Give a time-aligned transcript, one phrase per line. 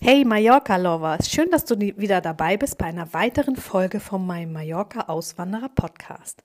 [0.00, 4.52] Hey Mallorca Lovers, schön, dass du wieder dabei bist bei einer weiteren Folge von meinem
[4.52, 6.44] Mallorca Auswanderer Podcast.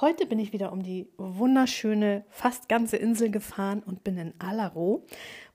[0.00, 5.04] Heute bin ich wieder um die wunderschöne, fast ganze Insel gefahren und bin in Alaro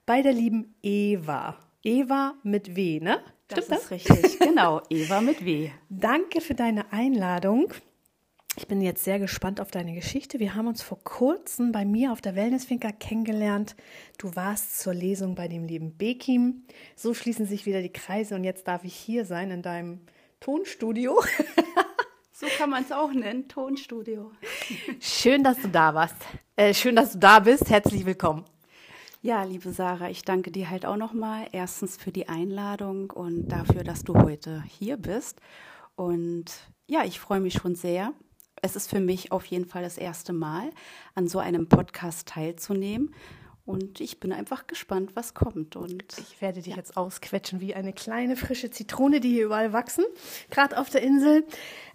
[0.05, 1.57] bei der lieben Eva.
[1.83, 3.19] Eva mit W, ne?
[3.47, 3.91] Das Stimmt ist das?
[3.91, 5.71] richtig, genau, Eva mit W.
[5.89, 7.73] Danke für deine Einladung.
[8.55, 10.39] Ich bin jetzt sehr gespannt auf deine Geschichte.
[10.39, 13.75] Wir haben uns vor kurzem bei mir auf der Wellnessfinker kennengelernt.
[14.17, 16.63] Du warst zur Lesung bei dem lieben Bekim.
[16.95, 20.01] So schließen sich wieder die Kreise und jetzt darf ich hier sein in deinem
[20.39, 21.21] Tonstudio.
[22.39, 24.31] So kann man es auch nennen, Tonstudio.
[25.01, 26.15] Schön, dass du da warst.
[26.55, 27.69] Äh, schön, dass du da bist.
[27.69, 28.45] Herzlich willkommen.
[29.21, 31.47] Ja, liebe Sarah, ich danke dir halt auch nochmal.
[31.51, 35.41] Erstens für die Einladung und dafür, dass du heute hier bist.
[35.97, 36.45] Und
[36.87, 38.13] ja, ich freue mich schon sehr,
[38.61, 40.69] es ist für mich auf jeden Fall das erste Mal,
[41.15, 43.13] an so einem Podcast teilzunehmen.
[43.65, 45.75] Und ich bin einfach gespannt, was kommt.
[45.75, 46.77] Und ich werde dich ja.
[46.77, 50.03] jetzt ausquetschen wie eine kleine frische Zitrone, die hier überall wachsen,
[50.49, 51.45] gerade auf der Insel.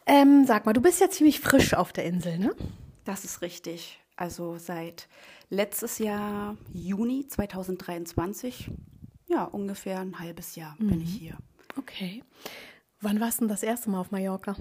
[0.06, 2.54] Ähm, sag mal, du bist ja ziemlich frisch auf der Insel, ne?
[3.04, 3.98] Das ist richtig.
[4.14, 5.08] Also seit
[5.50, 8.70] letztes Jahr Juni 2023,
[9.26, 10.88] ja, ungefähr ein halbes Jahr mhm.
[10.88, 11.36] bin ich hier.
[11.76, 12.22] Okay.
[13.00, 14.54] Wann warst du denn das erste Mal auf Mallorca?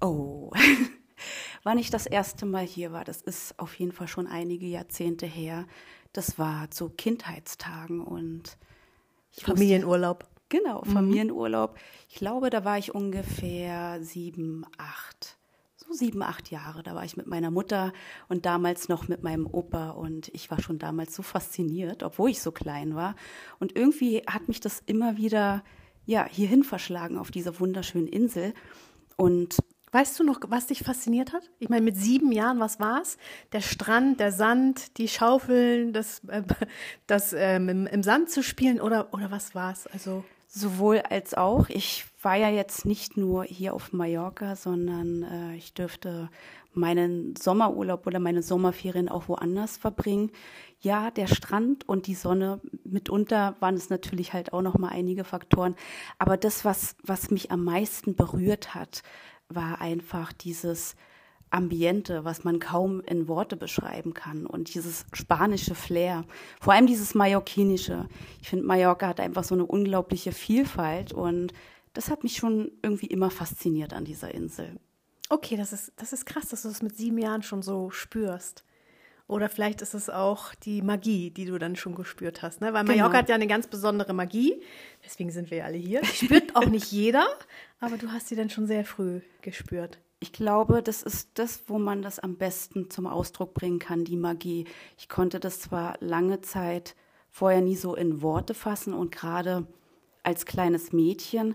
[0.00, 0.50] Oh,
[1.66, 5.26] Wann ich das erste Mal hier war, das ist auf jeden Fall schon einige Jahrzehnte
[5.26, 5.66] her.
[6.12, 8.56] Das war zu Kindheitstagen und
[9.32, 10.22] Familienurlaub.
[10.22, 10.92] Wusste, genau, mhm.
[10.92, 11.72] Familienurlaub.
[11.72, 11.80] Mhm.
[12.08, 15.38] Ich glaube, da war ich ungefähr sieben, acht.
[15.74, 16.84] So sieben, acht Jahre.
[16.84, 17.92] Da war ich mit meiner Mutter
[18.28, 22.40] und damals noch mit meinem Opa und ich war schon damals so fasziniert, obwohl ich
[22.40, 23.16] so klein war.
[23.58, 25.64] Und irgendwie hat mich das immer wieder
[26.04, 28.54] ja, hierhin verschlagen auf diese wunderschönen Insel.
[29.16, 29.56] Und
[29.96, 31.48] Weißt du noch, was dich fasziniert hat?
[31.58, 33.16] Ich meine, mit sieben Jahren, was war's?
[33.52, 36.42] Der Strand, der Sand, die Schaufeln, das, äh,
[37.06, 39.86] das ähm, im, im, Sand zu spielen oder, oder was war's?
[39.86, 41.70] Also sowohl als auch.
[41.70, 46.28] Ich war ja jetzt nicht nur hier auf Mallorca, sondern äh, ich dürfte
[46.74, 50.30] meinen Sommerurlaub oder meine Sommerferien auch woanders verbringen.
[50.82, 55.24] Ja, der Strand und die Sonne, mitunter waren es natürlich halt auch noch mal einige
[55.24, 55.74] Faktoren.
[56.18, 59.02] Aber das, was, was mich am meisten berührt hat,
[59.48, 60.96] war einfach dieses
[61.50, 66.24] Ambiente, was man kaum in Worte beschreiben kann und dieses spanische Flair,
[66.60, 68.08] vor allem dieses mallorquinische.
[68.42, 71.52] Ich finde, Mallorca hat einfach so eine unglaubliche Vielfalt und
[71.92, 74.78] das hat mich schon irgendwie immer fasziniert an dieser Insel.
[75.28, 78.64] Okay, das ist, das ist krass, dass du das mit sieben Jahren schon so spürst.
[79.28, 82.60] Oder vielleicht ist es auch die Magie, die du dann schon gespürt hast.
[82.60, 82.72] Ne?
[82.72, 82.96] Weil genau.
[82.96, 84.62] Mallorca hat ja eine ganz besondere Magie.
[85.04, 86.00] Deswegen sind wir alle hier.
[86.02, 87.26] Die spürt auch nicht jeder,
[87.80, 89.98] aber du hast sie dann schon sehr früh gespürt.
[90.20, 94.16] Ich glaube, das ist das, wo man das am besten zum Ausdruck bringen kann, die
[94.16, 94.64] Magie.
[94.96, 96.94] Ich konnte das zwar lange Zeit
[97.30, 99.66] vorher nie so in Worte fassen und gerade
[100.22, 101.54] als kleines Mädchen,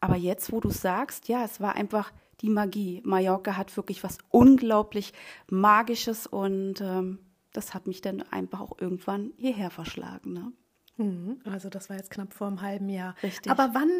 [0.00, 2.10] aber jetzt, wo du sagst, ja, es war einfach
[2.40, 3.02] die Magie.
[3.04, 5.12] Mallorca hat wirklich was unglaublich
[5.48, 7.18] Magisches und ähm,
[7.52, 10.32] das hat mich dann einfach auch irgendwann hierher verschlagen.
[10.32, 10.52] Ne?
[10.96, 11.40] Mhm.
[11.44, 13.14] Also das war jetzt knapp vor einem halben Jahr.
[13.22, 13.50] Richtig.
[13.50, 13.90] Aber wann,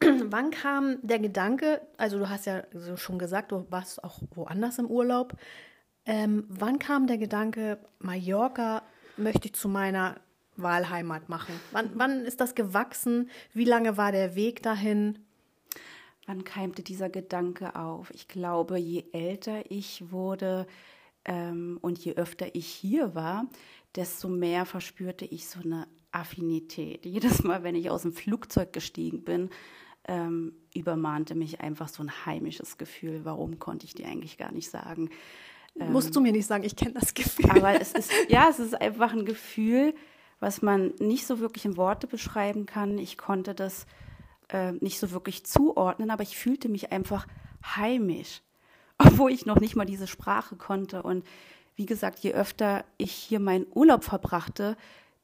[0.30, 4.78] wann kam der Gedanke, also du hast ja so schon gesagt, du warst auch woanders
[4.78, 5.36] im Urlaub.
[6.04, 8.82] Ähm, wann kam der Gedanke, Mallorca
[9.16, 10.16] möchte ich zu meiner
[10.56, 11.54] Wahlheimat machen?
[11.72, 13.28] Wann, wann ist das gewachsen?
[13.52, 15.25] Wie lange war der Weg dahin?
[16.26, 18.10] Wann keimte dieser Gedanke auf?
[18.12, 20.66] Ich glaube, je älter ich wurde
[21.24, 23.46] ähm, und je öfter ich hier war,
[23.94, 27.06] desto mehr verspürte ich so eine Affinität.
[27.06, 29.50] Jedes Mal, wenn ich aus dem Flugzeug gestiegen bin,
[30.08, 33.24] ähm, übermahnte mich einfach so ein heimisches Gefühl.
[33.24, 35.10] Warum konnte ich dir eigentlich gar nicht sagen?
[35.78, 37.50] Ähm, Musst du mir nicht sagen, ich kenne das Gefühl.
[37.50, 39.94] Aber es ist, ja, es ist einfach ein Gefühl,
[40.40, 42.98] was man nicht so wirklich in Worte beschreiben kann.
[42.98, 43.86] Ich konnte das
[44.48, 47.26] äh, nicht so wirklich zuordnen, aber ich fühlte mich einfach
[47.64, 48.42] heimisch,
[48.98, 51.02] obwohl ich noch nicht mal diese Sprache konnte.
[51.02, 51.24] Und
[51.74, 54.76] wie gesagt, je öfter ich hier meinen Urlaub verbrachte,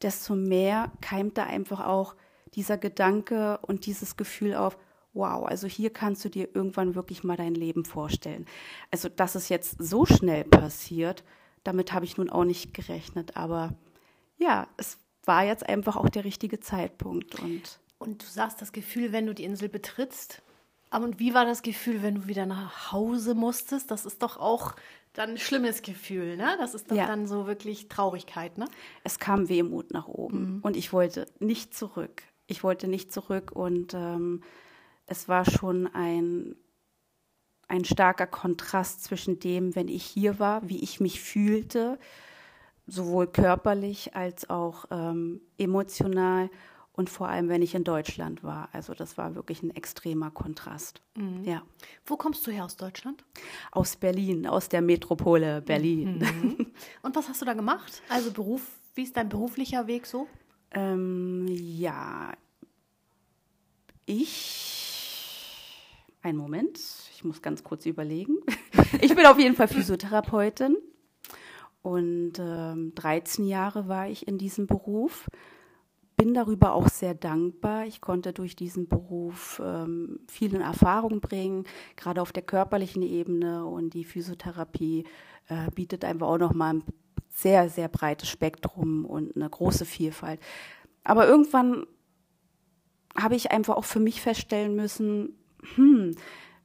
[0.02, 2.14] desto mehr keimte einfach auch
[2.54, 4.76] dieser Gedanke und dieses Gefühl auf,
[5.14, 8.46] wow, also hier kannst du dir irgendwann wirklich mal dein Leben vorstellen.
[8.90, 11.24] Also, dass es jetzt so schnell passiert,
[11.64, 13.74] damit habe ich nun auch nicht gerechnet, aber
[14.38, 19.12] ja, es war jetzt einfach auch der richtige Zeitpunkt und und du sagst, das Gefühl,
[19.12, 20.42] wenn du die Insel betrittst,
[20.92, 23.90] Und wie war das Gefühl, wenn du wieder nach Hause musstest?
[23.90, 24.74] Das ist doch auch
[25.14, 26.56] dann ein schlimmes Gefühl, ne?
[26.58, 27.06] Das ist doch ja.
[27.06, 28.66] dann so wirklich Traurigkeit, ne?
[29.04, 30.60] Es kam Wehmut nach oben mhm.
[30.62, 32.22] und ich wollte nicht zurück.
[32.46, 34.42] Ich wollte nicht zurück und ähm,
[35.06, 36.56] es war schon ein,
[37.68, 41.98] ein starker Kontrast zwischen dem, wenn ich hier war, wie ich mich fühlte,
[42.86, 46.50] sowohl körperlich als auch ähm, emotional
[46.94, 48.68] und vor allem, wenn ich in Deutschland war.
[48.72, 51.00] Also das war wirklich ein extremer Kontrast.
[51.16, 51.44] Mhm.
[51.44, 51.62] Ja.
[52.04, 53.24] Wo kommst du her aus Deutschland?
[53.70, 56.18] Aus Berlin, aus der Metropole Berlin.
[56.18, 56.66] Mhm.
[57.02, 58.02] Und was hast du da gemacht?
[58.08, 58.62] Also Beruf,
[58.94, 60.26] wie ist dein beruflicher Weg so?
[60.70, 62.32] Ähm, ja,
[64.06, 66.78] ich, einen Moment,
[67.14, 68.36] ich muss ganz kurz überlegen.
[69.00, 70.76] Ich bin auf jeden Fall Physiotherapeutin
[71.80, 75.28] und ähm, 13 Jahre war ich in diesem Beruf
[76.22, 77.84] bin darüber auch sehr dankbar.
[77.86, 81.64] Ich konnte durch diesen Beruf ähm, viele Erfahrungen bringen,
[81.96, 83.66] gerade auf der körperlichen Ebene.
[83.66, 85.02] Und die Physiotherapie
[85.48, 86.84] äh, bietet einfach auch nochmal ein
[87.28, 90.38] sehr, sehr breites Spektrum und eine große Vielfalt.
[91.02, 91.86] Aber irgendwann
[93.20, 95.34] habe ich einfach auch für mich feststellen müssen,
[95.74, 96.14] hm,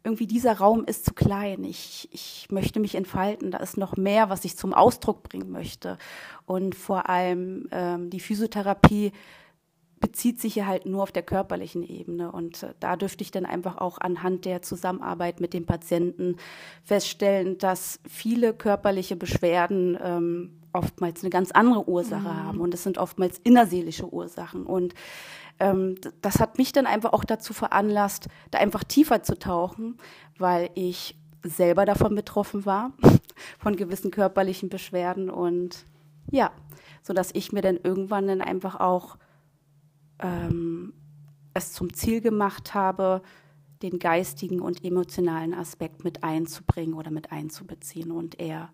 [0.04, 1.64] irgendwie dieser Raum ist zu klein.
[1.64, 3.50] Ich, ich möchte mich entfalten.
[3.50, 5.98] Da ist noch mehr, was ich zum Ausdruck bringen möchte.
[6.46, 9.14] Und vor allem ähm, die Physiotherapie
[10.00, 12.32] bezieht sich ja halt nur auf der körperlichen Ebene.
[12.32, 16.38] Und äh, da dürfte ich dann einfach auch anhand der Zusammenarbeit mit dem Patienten
[16.84, 22.44] feststellen, dass viele körperliche Beschwerden ähm, oftmals eine ganz andere Ursache mhm.
[22.44, 22.60] haben.
[22.60, 24.66] Und es sind oftmals innerseelische Ursachen.
[24.66, 24.94] Und
[25.60, 29.98] ähm, das hat mich dann einfach auch dazu veranlasst, da einfach tiefer zu tauchen,
[30.38, 32.92] weil ich selber davon betroffen war,
[33.60, 35.30] von gewissen körperlichen Beschwerden.
[35.30, 35.86] Und
[36.30, 36.52] ja,
[37.02, 39.18] so dass ich mir dann irgendwann dann einfach auch
[40.20, 40.94] ähm,
[41.54, 43.22] es zum Ziel gemacht habe,
[43.82, 48.70] den geistigen und emotionalen Aspekt mit einzubringen oder mit einzubeziehen und eher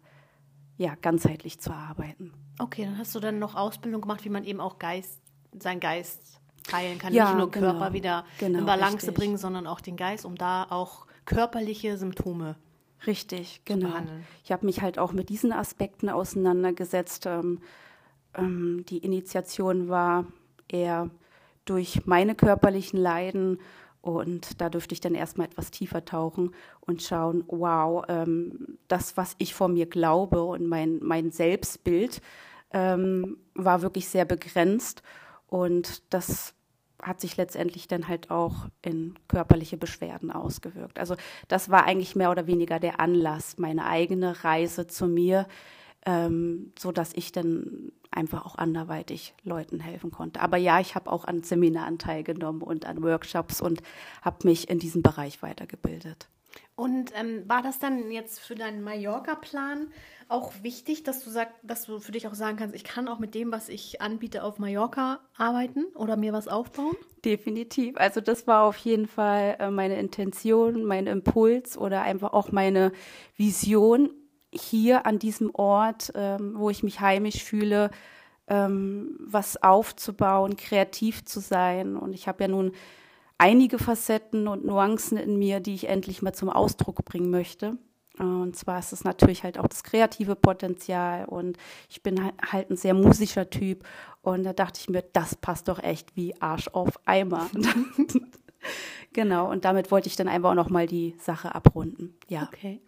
[0.77, 2.33] ja, ganzheitlich zu arbeiten.
[2.59, 5.21] Okay, dann hast du dann noch Ausbildung gemacht, wie man eben auch Geist,
[5.59, 6.39] seinen Geist
[6.71, 7.13] heilen kann.
[7.13, 9.13] Ja, Nicht nur genau, Körper wieder genau, in Balance richtig.
[9.13, 12.55] bringen, sondern auch den Geist, um da auch körperliche Symptome
[13.05, 13.93] Richtig, genau.
[14.43, 17.25] Ich habe mich halt auch mit diesen Aspekten auseinandergesetzt.
[17.25, 17.59] Ähm,
[18.35, 20.25] ähm, die Initiation war
[20.69, 21.09] eher
[21.65, 23.59] durch meine körperlichen Leiden.
[24.01, 29.35] Und da dürfte ich dann erstmal etwas tiefer tauchen und schauen, wow, ähm, das, was
[29.37, 32.21] ich vor mir glaube und mein, mein Selbstbild
[32.73, 35.03] ähm, war wirklich sehr begrenzt.
[35.47, 36.53] Und das
[37.01, 40.99] hat sich letztendlich dann halt auch in körperliche Beschwerden ausgewirkt.
[40.99, 41.15] Also
[41.47, 45.47] das war eigentlich mehr oder weniger der Anlass, meine eigene Reise zu mir,
[46.05, 50.41] ähm, so dass ich dann einfach auch anderweitig Leuten helfen konnte.
[50.41, 53.81] Aber ja, ich habe auch an Seminaren teilgenommen und an Workshops und
[54.21, 56.27] habe mich in diesem Bereich weitergebildet.
[56.75, 59.87] Und ähm, war das dann jetzt für deinen Mallorca-Plan
[60.27, 63.19] auch wichtig, dass du sagst, dass du für dich auch sagen kannst, ich kann auch
[63.19, 66.95] mit dem, was ich anbiete, auf Mallorca arbeiten oder mir was aufbauen?
[67.23, 67.95] Definitiv.
[67.97, 72.91] Also das war auf jeden Fall äh, meine Intention, mein Impuls oder einfach auch meine
[73.37, 74.09] Vision,
[74.53, 77.91] hier an diesem Ort, ähm, wo ich mich heimisch fühle,
[78.47, 81.95] ähm, was aufzubauen, kreativ zu sein.
[81.95, 82.71] Und ich habe ja nun
[83.37, 87.77] einige Facetten und Nuancen in mir, die ich endlich mal zum Ausdruck bringen möchte.
[88.19, 91.57] Und zwar ist es natürlich halt auch das kreative Potenzial und
[91.89, 93.83] ich bin halt ein sehr musischer Typ
[94.21, 97.49] und da dachte ich mir, das passt doch echt wie Arsch auf Eimer.
[99.13, 102.15] Genau, und damit wollte ich dann einfach auch nochmal die Sache abrunden.
[102.27, 102.49] Ja.
[102.51, 102.81] Okay.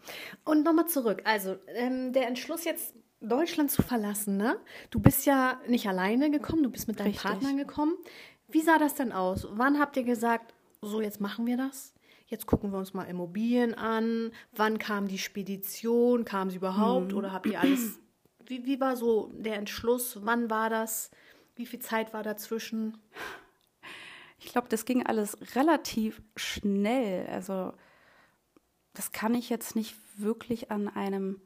[0.43, 1.21] Und nochmal zurück.
[1.23, 4.57] Also, ähm, der Entschluss jetzt, Deutschland zu verlassen, ne?
[4.89, 7.23] Du bist ja nicht alleine gekommen, du bist mit deinem Richtig.
[7.23, 7.95] Partner gekommen.
[8.49, 9.47] Wie sah das denn aus?
[9.51, 11.93] Wann habt ihr gesagt, so jetzt machen wir das?
[12.27, 14.31] Jetzt gucken wir uns mal Immobilien an.
[14.55, 16.25] Wann kam die Spedition?
[16.25, 17.11] Kam sie überhaupt?
[17.11, 17.17] Hm.
[17.17, 17.99] Oder habt ihr alles.
[18.45, 20.19] Wie, wie war so der Entschluss?
[20.23, 21.11] Wann war das?
[21.55, 22.97] Wie viel Zeit war dazwischen?
[24.37, 27.27] Ich glaube, das ging alles relativ schnell.
[27.27, 27.73] Also
[28.93, 31.41] das kann ich jetzt nicht wirklich an einem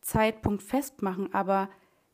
[0.00, 1.68] Zeitpunkt festmachen, aber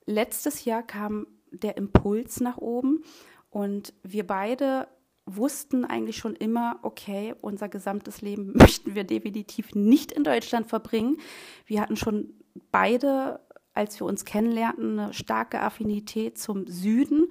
[0.07, 3.03] letztes Jahr kam der Impuls nach oben
[3.51, 4.89] und wir beide
[5.27, 11.19] wussten eigentlich schon immer, okay, unser gesamtes Leben möchten wir definitiv nicht in Deutschland verbringen.
[11.67, 12.33] Wir hatten schon
[12.71, 13.41] beide,
[13.75, 17.29] als wir uns kennenlernten, eine starke Affinität zum Süden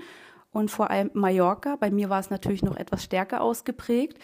[0.51, 1.75] und vor allem Mallorca.
[1.75, 4.17] Bei mir war es natürlich noch etwas stärker ausgeprägt.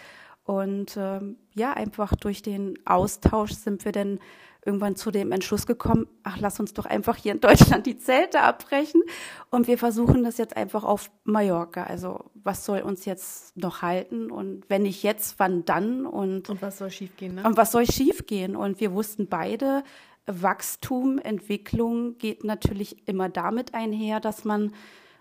[0.43, 4.19] Und ähm, ja, einfach durch den Austausch sind wir dann
[4.65, 8.41] irgendwann zu dem Entschluss gekommen, ach, lass uns doch einfach hier in Deutschland die Zelte
[8.41, 9.03] abbrechen
[9.51, 11.83] und wir versuchen das jetzt einfach auf Mallorca.
[11.83, 16.05] Also was soll uns jetzt noch halten und wenn nicht jetzt, wann dann?
[16.05, 17.35] Und, und was soll schiefgehen?
[17.35, 17.43] Ne?
[17.43, 18.55] Und was soll schiefgehen?
[18.55, 19.83] Und wir wussten beide,
[20.25, 24.73] Wachstum, Entwicklung geht natürlich immer damit einher, dass man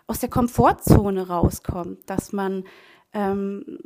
[0.07, 2.65] aus der Komfortzone rauskommt, dass man
[3.13, 3.79] ähm,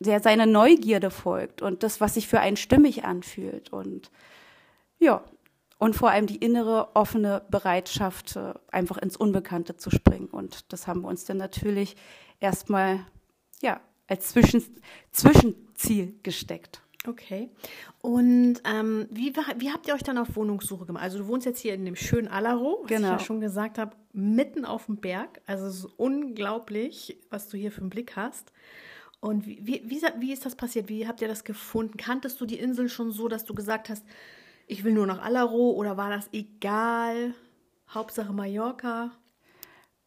[0.00, 3.72] der seine Neugierde folgt und das, was sich für einen stimmig anfühlt.
[3.72, 4.10] Und
[4.98, 5.24] ja,
[5.78, 10.28] und vor allem die innere offene Bereitschaft, äh, einfach ins Unbekannte zu springen.
[10.28, 11.96] Und das haben wir uns dann natürlich
[12.40, 13.04] erstmal
[13.60, 14.62] ja, als Zwischen
[15.10, 16.82] Zwischenziel gesteckt.
[17.06, 17.50] Okay.
[18.00, 21.02] Und ähm, wie, wie habt ihr euch dann auf Wohnungssuche gemacht?
[21.02, 23.08] Also du wohnst jetzt hier in dem schönen Alaro, was genau.
[23.08, 25.40] ich ja schon gesagt habe, mitten auf dem Berg.
[25.46, 28.52] Also es ist unglaublich, was du hier für einen Blick hast.
[29.20, 30.88] Und wie, wie, wie, wie ist das passiert?
[30.88, 31.96] Wie habt ihr das gefunden?
[31.96, 34.04] Kanntest du die Insel schon so, dass du gesagt hast,
[34.66, 37.34] ich will nur nach Alaro oder war das egal?
[37.88, 39.12] Hauptsache Mallorca?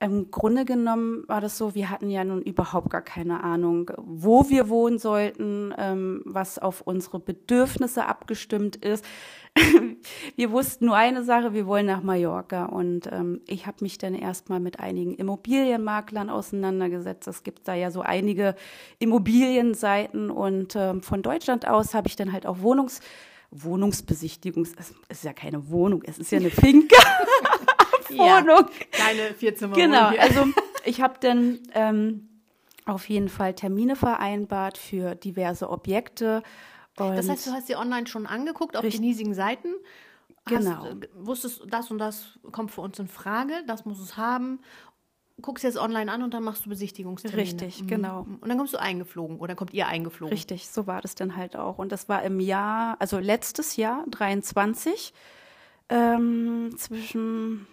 [0.01, 4.49] Im Grunde genommen war das so, wir hatten ja nun überhaupt gar keine Ahnung, wo
[4.49, 9.05] wir wohnen sollten, ähm, was auf unsere Bedürfnisse abgestimmt ist.
[10.35, 12.65] wir wussten nur eine Sache, wir wollen nach Mallorca.
[12.65, 17.29] Und ähm, ich habe mich dann erstmal mit einigen Immobilienmaklern auseinandergesetzt.
[17.29, 18.55] Es gibt da ja so einige
[18.99, 20.29] Immobilienseiten.
[20.29, 22.99] Und ähm, von Deutschland aus habe ich dann halt auch Wohnungs
[23.51, 24.67] Wohnungsbesichtigung.
[24.77, 26.97] Es ist ja keine Wohnung, es ist ja eine Finca.
[28.09, 28.69] Wohnung.
[28.69, 29.75] Ja, kleine Vierzimmer.
[29.75, 30.45] Genau, also
[30.85, 32.29] ich habe dann ähm,
[32.85, 36.43] auf jeden Fall Termine vereinbart für diverse Objekte.
[36.95, 39.73] das heißt, du hast sie online schon angeguckt auf den hiesigen Seiten?
[40.45, 40.83] Genau.
[40.83, 44.59] Hast, äh, wusstest, das und das kommt für uns in Frage, das muss es haben
[45.41, 47.41] guckst jetzt online an und dann machst du Besichtigungstermine.
[47.41, 47.87] Richtig, mhm.
[47.87, 48.19] genau.
[48.21, 50.33] Und dann kommst du eingeflogen oder kommt ihr eingeflogen?
[50.33, 51.77] Richtig, so war das dann halt auch.
[51.77, 55.13] Und das war im Jahr, also letztes Jahr, 23,
[55.89, 57.67] ähm, zwischen,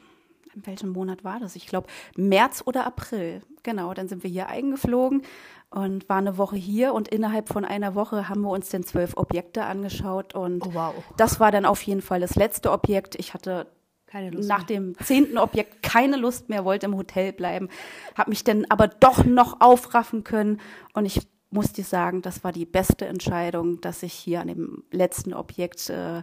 [0.54, 1.56] in welchem Monat war das?
[1.56, 3.42] Ich glaube, März oder April.
[3.62, 5.22] Genau, dann sind wir hier eingeflogen
[5.70, 9.16] und waren eine Woche hier und innerhalb von einer Woche haben wir uns dann zwölf
[9.16, 10.94] Objekte angeschaut und oh, wow.
[11.16, 13.14] das war dann auf jeden Fall das letzte Objekt.
[13.16, 13.66] Ich hatte
[14.12, 14.66] nach mehr.
[14.66, 17.70] dem zehnten Objekt keine Lust mehr, wollte im Hotel bleiben,
[18.14, 20.60] habe mich dann aber doch noch aufraffen können
[20.92, 24.84] und ich muss dir sagen, das war die beste Entscheidung, dass ich hier an dem
[24.90, 26.22] letzten Objekt äh,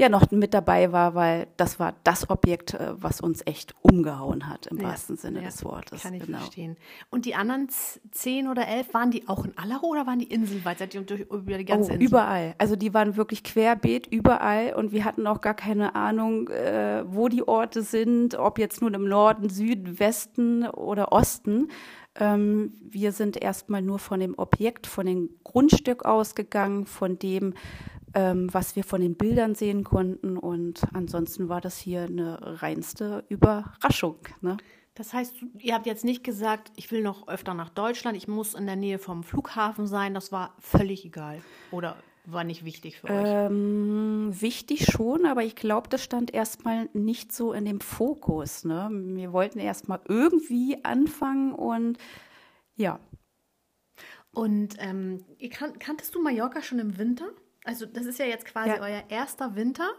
[0.00, 4.48] ja noch mit dabei war, weil das war das Objekt, äh, was uns echt umgehauen
[4.48, 6.02] hat, im ja, wahrsten Sinne ja, des Wortes.
[6.02, 6.38] Kann ich genau.
[6.38, 6.76] verstehen.
[7.10, 7.68] Und die anderen
[8.10, 10.78] zehn oder elf, waren die auch in Allero oder waren die inselweit?
[10.78, 12.08] Seid ihr durch, über die ganze oh, Insel?
[12.08, 12.54] Überall.
[12.58, 14.74] Also die waren wirklich querbeet, überall.
[14.74, 18.94] Und wir hatten auch gar keine Ahnung, äh, wo die Orte sind, ob jetzt nun
[18.94, 21.68] im Norden, Süden, Westen oder Osten.
[22.16, 27.54] Ähm, wir sind erstmal nur von dem Objekt, von dem Grundstück ausgegangen, von dem,
[28.14, 30.36] ähm, was wir von den Bildern sehen konnten.
[30.36, 34.18] Und ansonsten war das hier eine reinste Überraschung.
[34.40, 34.56] Ne?
[34.94, 38.54] Das heißt, ihr habt jetzt nicht gesagt, ich will noch öfter nach Deutschland, ich muss
[38.54, 40.14] in der Nähe vom Flughafen sein.
[40.14, 41.40] Das war völlig egal.
[41.70, 43.22] Oder war nicht wichtig für euch?
[43.24, 48.64] Ähm, wichtig schon, aber ich glaube, das stand erstmal nicht so in dem Fokus.
[48.64, 48.88] Ne?
[48.90, 51.98] Wir wollten erstmal irgendwie anfangen und
[52.76, 53.00] ja.
[54.32, 57.26] Und ähm, kan kanntest du Mallorca schon im Winter?
[57.64, 58.80] Also das ist ja jetzt quasi ja.
[58.80, 59.90] euer erster Winter.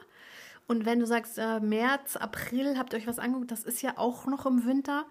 [0.68, 3.98] Und wenn du sagst, äh, März, April, habt ihr euch was angeguckt, das ist ja
[3.98, 5.06] auch noch im Winter.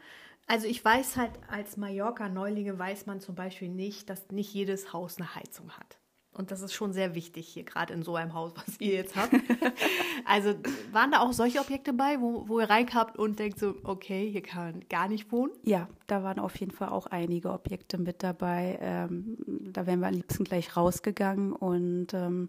[0.47, 5.19] Also ich weiß halt, als Mallorca-Neulinge weiß man zum Beispiel nicht, dass nicht jedes Haus
[5.19, 6.00] eine Heizung hat.
[6.41, 9.15] Und das ist schon sehr wichtig hier, gerade in so einem Haus, was ihr jetzt
[9.15, 9.35] habt.
[10.25, 10.55] also
[10.91, 14.41] waren da auch solche Objekte bei, wo, wo ihr reinkamt und denkt so, okay, hier
[14.41, 15.53] kann man gar nicht wohnen?
[15.65, 18.79] Ja, da waren auf jeden Fall auch einige Objekte mit dabei.
[18.81, 21.53] Ähm, da wären wir am liebsten gleich rausgegangen.
[21.53, 22.49] Und ähm,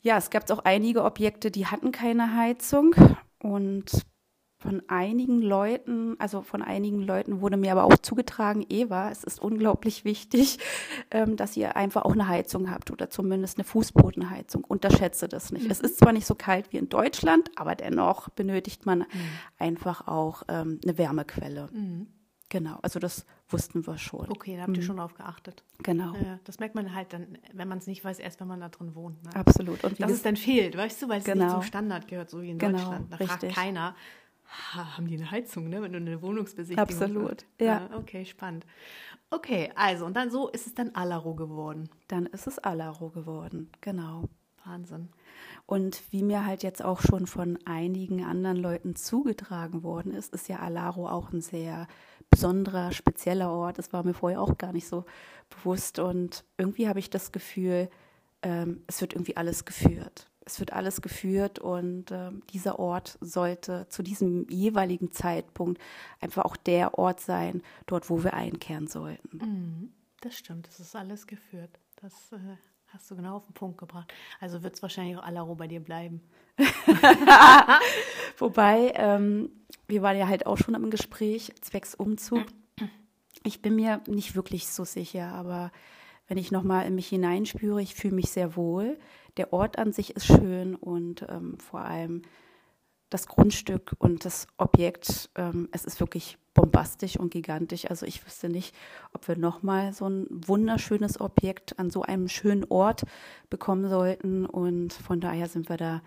[0.00, 2.94] ja, es gab auch einige Objekte, die hatten keine Heizung.
[3.42, 4.06] Und
[4.58, 9.40] von einigen Leuten, also von einigen Leuten wurde mir aber auch zugetragen, Eva, es ist
[9.40, 10.58] unglaublich wichtig,
[11.12, 14.64] ähm, dass ihr einfach auch eine Heizung habt oder zumindest eine Fußbodenheizung.
[14.64, 15.66] Unterschätze das nicht.
[15.66, 15.70] Mhm.
[15.70, 19.06] Es ist zwar nicht so kalt wie in Deutschland, aber dennoch benötigt man mhm.
[19.58, 21.68] einfach auch ähm, eine Wärmequelle.
[21.72, 22.08] Mhm.
[22.50, 24.28] Genau, also das wussten wir schon.
[24.30, 24.86] Okay, da habt ihr mhm.
[24.86, 25.62] schon drauf geachtet.
[25.82, 26.14] Genau.
[26.14, 28.70] Ja, das merkt man halt dann, wenn man es nicht weiß, erst wenn man da
[28.70, 29.22] drin wohnt.
[29.22, 29.36] Ne?
[29.36, 29.84] Absolut.
[29.84, 31.44] Und dass es dann fehlt, weißt du, weil es genau.
[31.44, 33.12] nicht zum Standard gehört, so wie in genau, Deutschland.
[33.12, 33.38] Da richtig.
[33.38, 33.94] fragt keiner,
[34.48, 35.82] haben die eine Heizung, ne?
[35.82, 37.46] wenn du eine Wohnungsbesichtigung Absolut, hast.
[37.60, 37.90] ja.
[37.94, 38.66] Okay, spannend.
[39.30, 41.90] Okay, also und dann so ist es dann Alaro geworden.
[42.08, 44.24] Dann ist es Alaro geworden, genau.
[44.64, 45.08] Wahnsinn.
[45.66, 50.48] Und wie mir halt jetzt auch schon von einigen anderen Leuten zugetragen worden ist, ist
[50.48, 51.86] ja Alaro auch ein sehr
[52.30, 53.78] besonderer, spezieller Ort.
[53.78, 55.04] Das war mir vorher auch gar nicht so
[55.48, 55.98] bewusst.
[55.98, 57.88] Und irgendwie habe ich das Gefühl,
[58.42, 60.30] ähm, es wird irgendwie alles geführt.
[60.48, 65.78] Es wird alles geführt und äh, dieser Ort sollte zu diesem jeweiligen Zeitpunkt
[66.20, 69.36] einfach auch der Ort sein, dort, wo wir einkehren sollten.
[69.36, 71.78] Mhm, das stimmt, es ist alles geführt.
[72.00, 72.38] Das äh,
[72.86, 74.10] hast du genau auf den Punkt gebracht.
[74.40, 76.22] Also wird es wahrscheinlich auch Alaro bei dir bleiben.
[78.38, 79.50] Wobei, ähm,
[79.86, 82.46] wir waren ja halt auch schon im Gespräch, zwecks Umzug.
[83.44, 85.72] Ich bin mir nicht wirklich so sicher, aber
[86.26, 88.98] wenn ich nochmal in mich hineinspüre, ich fühle mich sehr wohl.
[89.36, 92.22] Der Ort an sich ist schön und ähm, vor allem
[93.10, 97.88] das Grundstück und das Objekt, ähm, es ist wirklich bombastisch und gigantisch.
[97.88, 98.74] Also ich wüsste nicht,
[99.12, 103.04] ob wir nochmal so ein wunderschönes Objekt an so einem schönen Ort
[103.48, 104.44] bekommen sollten.
[104.44, 106.02] Und von daher sind wir da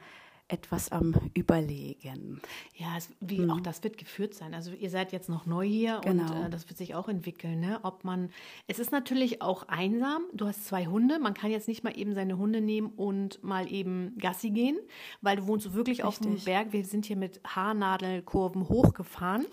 [0.52, 2.42] etwas am Überlegen.
[2.76, 3.52] Ja, es, wie, hm.
[3.52, 4.54] auch das wird geführt sein.
[4.54, 6.24] Also ihr seid jetzt noch neu hier genau.
[6.24, 7.60] und äh, das wird sich auch entwickeln.
[7.60, 7.80] Ne?
[7.84, 8.30] Ob man,
[8.68, 10.24] es ist natürlich auch einsam.
[10.34, 11.20] Du hast zwei Hunde.
[11.20, 14.78] Man kann jetzt nicht mal eben seine Hunde nehmen und mal eben Gassi gehen,
[15.22, 16.06] weil du wohnst wirklich Richtig.
[16.06, 16.74] auf dem Berg.
[16.74, 19.46] Wir sind hier mit Haarnadelkurven hochgefahren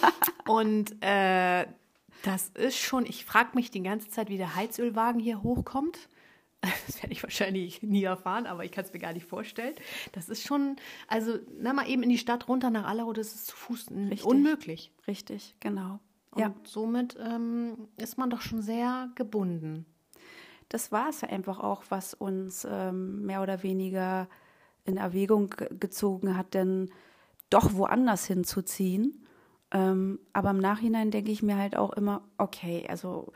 [0.48, 1.66] und äh,
[2.22, 3.04] das ist schon.
[3.06, 6.08] Ich frage mich die ganze Zeit, wie der Heizölwagen hier hochkommt.
[6.86, 9.74] Das werde ich wahrscheinlich nie erfahren, aber ich kann es mir gar nicht vorstellen.
[10.12, 10.76] Das ist schon,
[11.08, 14.24] also na mal eben in die Stadt runter nach Allerau, das ist zu Fuß Richtig.
[14.24, 14.92] unmöglich.
[15.06, 16.00] Richtig, genau.
[16.30, 16.54] Und ja.
[16.64, 19.86] somit ähm, ist man doch schon sehr gebunden.
[20.68, 24.28] Das war es ja einfach auch, was uns ähm, mehr oder weniger
[24.84, 26.90] in Erwägung gezogen hat, denn
[27.50, 29.24] doch woanders hinzuziehen.
[29.70, 33.32] Ähm, aber im Nachhinein denke ich mir halt auch immer, okay, also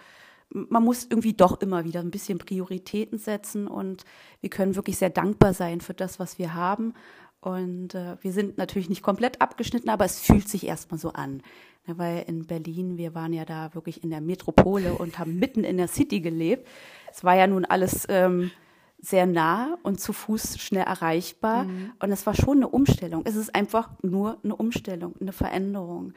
[0.53, 4.05] man muss irgendwie doch immer wieder ein bisschen Prioritäten setzen und
[4.41, 6.95] wir können wirklich sehr dankbar sein für das, was wir haben.
[7.41, 11.43] Und äh, wir sind natürlich nicht komplett abgeschnitten, aber es fühlt sich erstmal so an.
[11.87, 15.65] Ja, weil in Berlin, wir waren ja da wirklich in der Metropole und haben mitten
[15.65, 16.69] in der City gelebt.
[17.11, 18.51] Es war ja nun alles ähm,
[18.99, 21.65] sehr nah und zu Fuß schnell erreichbar.
[21.65, 21.93] Mhm.
[21.99, 23.23] Und es war schon eine Umstellung.
[23.25, 26.13] Es ist einfach nur eine Umstellung, eine Veränderung.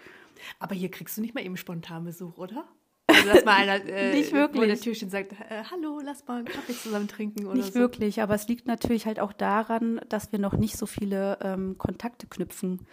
[0.60, 2.66] Aber hier kriegst du nicht mal eben spontan Besuch, oder?
[3.08, 4.58] Also, dass mal einer äh, nicht wirklich.
[4.58, 7.80] vor der Türchen sagt, äh, hallo, lass mal einen Kaffee zusammen trinken oder Nicht so.
[7.80, 11.78] wirklich, aber es liegt natürlich halt auch daran, dass wir noch nicht so viele ähm,
[11.78, 12.86] Kontakte knüpfen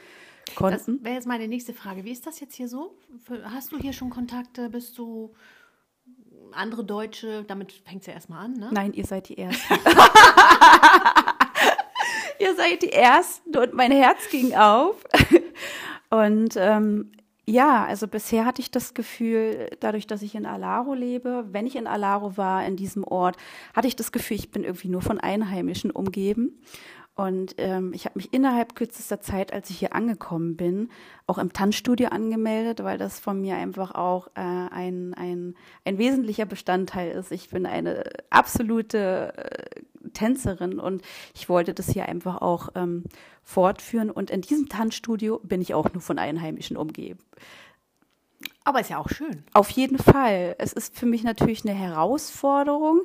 [0.57, 0.97] konnten.
[0.97, 2.05] Das wäre jetzt meine nächste Frage.
[2.05, 2.99] Wie ist das jetzt hier so?
[3.45, 4.69] Hast du hier schon Kontakte?
[4.69, 5.33] Bist du
[6.53, 7.45] andere Deutsche?
[7.45, 8.71] Damit fängt es ja erstmal an, ne?
[8.73, 9.75] Nein, ihr seid die Ersten.
[12.41, 14.97] ihr seid die Ersten und mein Herz ging auf.
[16.11, 17.13] Und ähm,
[17.51, 21.75] ja, also bisher hatte ich das Gefühl, dadurch, dass ich in Alaro lebe, wenn ich
[21.75, 23.37] in Alaro war, in diesem Ort,
[23.75, 26.61] hatte ich das Gefühl, ich bin irgendwie nur von Einheimischen umgeben.
[27.17, 30.89] Und ähm, ich habe mich innerhalb kürzester Zeit, als ich hier angekommen bin,
[31.27, 36.47] auch im Tanzstudio angemeldet, weil das von mir einfach auch äh, ein, ein, ein wesentlicher
[36.47, 37.33] Bestandteil ist.
[37.33, 39.81] Ich bin eine absolute äh,
[40.13, 41.03] Tänzerin und
[41.35, 43.05] ich wollte das hier einfach auch ähm,
[43.43, 44.11] fortführen.
[44.11, 47.21] Und in diesem Tanzstudio bin ich auch nur von Einheimischen umgeben.
[48.65, 49.45] Aber ist ja auch schön.
[49.53, 50.55] Auf jeden Fall.
[50.59, 53.01] Es ist für mich natürlich eine Herausforderung,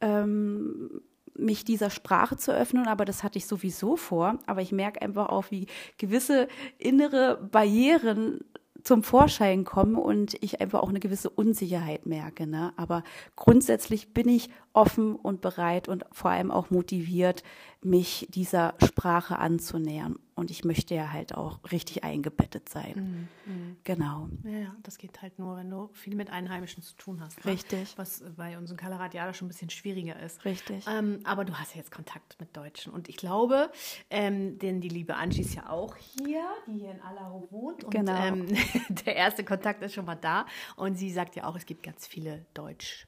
[0.00, 1.02] ähm,
[1.34, 4.38] mich dieser Sprache zu öffnen, aber das hatte ich sowieso vor.
[4.46, 5.66] Aber ich merke einfach auch, wie
[5.98, 8.40] gewisse innere Barrieren
[8.86, 12.46] zum Vorschein kommen und ich einfach auch eine gewisse Unsicherheit merke.
[12.46, 12.72] Ne?
[12.76, 13.02] Aber
[13.34, 17.42] grundsätzlich bin ich offen und bereit und vor allem auch motiviert,
[17.80, 20.18] mich dieser Sprache anzunähern.
[20.34, 23.28] Und ich möchte ja halt auch richtig eingebettet sein.
[23.46, 23.52] Mhm.
[23.52, 23.76] mhm.
[23.84, 24.28] Genau.
[24.44, 27.42] Ja, das geht halt nur, wenn du viel mit Einheimischen zu tun hast.
[27.42, 27.52] Ne?
[27.52, 27.94] Richtig.
[27.96, 30.44] Was bei uns in Kalaradiada schon ein bisschen schwieriger ist.
[30.44, 30.84] Richtig.
[30.86, 32.92] Ähm, aber du hast ja jetzt Kontakt mit Deutschen.
[32.92, 33.70] Und ich glaube,
[34.10, 37.84] ähm, denn die liebe Angie ist ja auch hier, die hier in Alaro wohnt.
[37.84, 38.26] Und, genau.
[38.26, 38.46] Ähm,
[39.06, 40.44] der erste Kontakt ist schon mal da.
[40.76, 43.06] Und sie sagt ja auch, es gibt ganz viele Deutsch.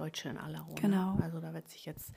[0.00, 0.80] Deutsche in Alarona.
[0.80, 1.18] Genau.
[1.22, 2.12] Also da wird sich jetzt,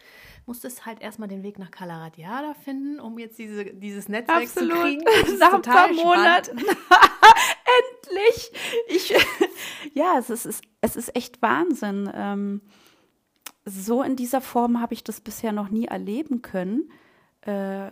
[0.46, 4.72] muss es halt erstmal den Weg nach Calaradiada finden, um jetzt diese, dieses Netzwerk Absolut.
[4.72, 5.04] zu kriegen.
[5.40, 6.58] Nach ein paar Monaten.
[6.58, 8.52] Endlich!
[8.88, 9.14] Ich,
[9.94, 12.10] ja, es ist, es ist echt Wahnsinn.
[12.14, 12.62] Ähm,
[13.66, 16.90] so in dieser Form habe ich das bisher noch nie erleben können.
[17.42, 17.92] Äh,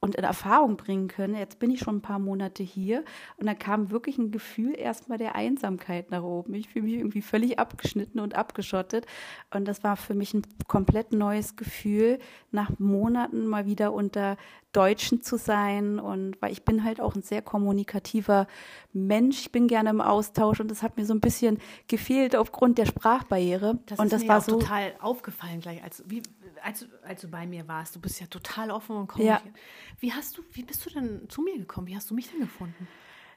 [0.00, 1.34] und in Erfahrung bringen können.
[1.34, 3.04] Jetzt bin ich schon ein paar Monate hier
[3.36, 6.54] und da kam wirklich ein Gefühl erstmal der Einsamkeit nach oben.
[6.54, 9.06] Ich fühle mich irgendwie völlig abgeschnitten und abgeschottet
[9.52, 12.18] und das war für mich ein komplett neues Gefühl,
[12.52, 14.36] nach Monaten mal wieder unter
[14.78, 18.46] Deutschen zu sein und weil ich bin halt auch ein sehr kommunikativer
[18.92, 22.78] Mensch, ich bin gerne im Austausch und das hat mir so ein bisschen gefehlt aufgrund
[22.78, 26.22] der Sprachbarriere das und ist das mir war auch so total aufgefallen gleich als wie
[26.62, 29.52] als, als du bei mir warst, du bist ja total offen und kommunikativ.
[29.54, 29.60] Ja.
[30.00, 31.86] Wie hast du, wie bist du denn zu mir gekommen?
[31.86, 32.88] Wie hast du mich denn gefunden?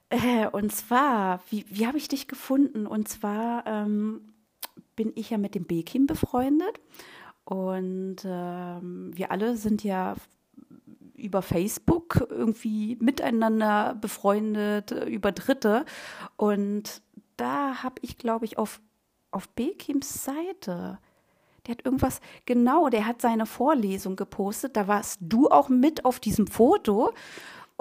[0.09, 2.85] Äh, und zwar, wie, wie habe ich dich gefunden?
[2.85, 4.33] Und zwar ähm,
[4.95, 6.79] bin ich ja mit dem Bekim befreundet.
[7.43, 10.15] Und ähm, wir alle sind ja
[11.21, 15.85] über Facebook irgendwie miteinander befreundet, äh, über Dritte.
[16.35, 17.01] Und
[17.37, 18.81] da habe ich, glaube ich, auf,
[19.31, 20.99] auf Bekims Seite,
[21.65, 24.75] der hat irgendwas, genau, der hat seine Vorlesung gepostet.
[24.75, 27.13] Da warst du auch mit auf diesem Foto.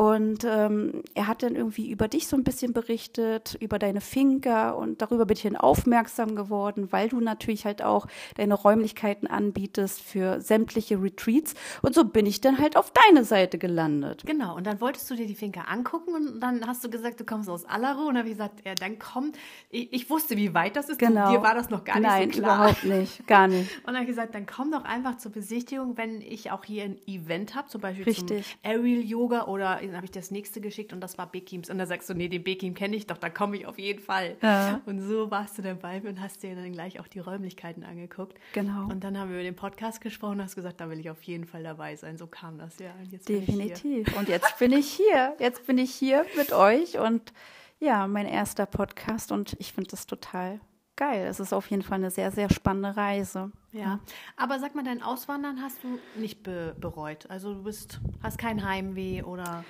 [0.01, 4.71] Und ähm, er hat dann irgendwie über dich so ein bisschen berichtet, über deine Finca
[4.71, 8.07] und darüber bin ich dann aufmerksam geworden, weil du natürlich halt auch
[8.39, 11.53] deine Räumlichkeiten anbietest für sämtliche Retreats.
[11.83, 14.23] Und so bin ich dann halt auf deine Seite gelandet.
[14.25, 17.25] Genau, und dann wolltest du dir die Finca angucken und dann hast du gesagt, du
[17.27, 19.33] kommst aus Allero und dann habe ich gesagt, ja, dann komm.
[19.69, 20.99] Ich, ich, wusste, wie weit das ist.
[20.99, 21.31] Genau.
[21.31, 22.57] Dir war das noch gar Nein, nicht so klar.
[22.57, 23.71] überhaupt nicht, gar nicht.
[23.81, 26.85] Und dann habe ich gesagt, dann komm doch einfach zur Besichtigung, wenn ich auch hier
[26.85, 28.47] ein Event habe, zum Beispiel Richtig.
[28.63, 31.71] zum Aerial Yoga oder dann habe ich das nächste geschickt und das war Bekims.
[31.71, 34.01] Und dann sagst du, nee, den Bekim kenne ich doch, da komme ich auf jeden
[34.01, 34.37] Fall.
[34.43, 34.81] Ja.
[34.87, 37.85] Und so warst du dann bei mir und hast dir dann gleich auch die Räumlichkeiten
[37.85, 38.39] angeguckt.
[38.53, 38.89] Genau.
[38.89, 41.23] Und dann haben wir über den Podcast gesprochen und hast gesagt, da will ich auf
[41.23, 42.17] jeden Fall dabei sein.
[42.17, 42.93] So kam das ja.
[42.99, 43.29] Und.
[43.29, 44.17] Definitiv.
[44.17, 45.35] Und jetzt bin ich hier.
[45.39, 47.33] Jetzt bin ich hier mit euch und
[47.79, 50.61] ja, mein erster Podcast und ich finde das total
[51.01, 51.27] geil.
[51.27, 53.51] Es ist auf jeden Fall eine sehr, sehr spannende Reise.
[53.73, 54.01] Ja,
[54.37, 57.29] aber sag mal, dein Auswandern hast du nicht be bereut.
[57.29, 59.65] Also du bist, hast kein Heimweh oder.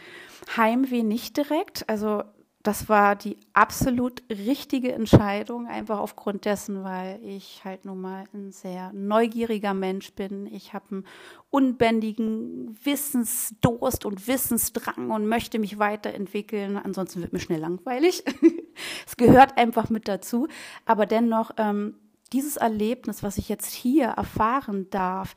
[0.56, 1.88] Heimweh nicht direkt.
[1.88, 2.24] Also
[2.62, 8.52] das war die absolut richtige Entscheidung, einfach aufgrund dessen, weil ich halt nun mal ein
[8.52, 10.46] sehr neugieriger Mensch bin.
[10.46, 11.04] Ich habe einen
[11.48, 16.76] unbändigen Wissensdurst und Wissensdrang und möchte mich weiterentwickeln.
[16.76, 18.24] Ansonsten wird mir schnell langweilig.
[19.06, 20.46] es gehört einfach mit dazu.
[20.84, 21.94] Aber dennoch, ähm,
[22.34, 25.34] dieses Erlebnis, was ich jetzt hier erfahren darf,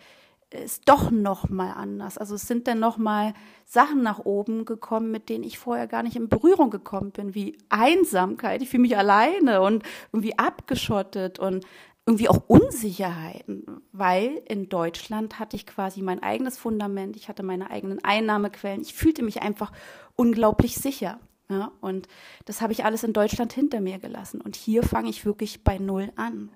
[0.54, 2.18] ist doch noch mal anders.
[2.18, 3.34] Also es sind dann noch mal
[3.66, 7.58] Sachen nach oben gekommen, mit denen ich vorher gar nicht in Berührung gekommen bin, wie
[7.70, 8.62] Einsamkeit.
[8.62, 11.66] Ich fühle mich alleine und irgendwie abgeschottet und
[12.06, 17.72] irgendwie auch Unsicherheiten, weil in Deutschland hatte ich quasi mein eigenes Fundament, ich hatte meine
[17.72, 19.72] eigenen Einnahmequellen, ich fühlte mich einfach
[20.16, 21.20] unglaublich sicher.
[21.50, 22.08] Ja, und
[22.46, 24.42] das habe ich alles in Deutschland hinter mir gelassen.
[24.42, 26.50] Und hier fange ich wirklich bei Null an.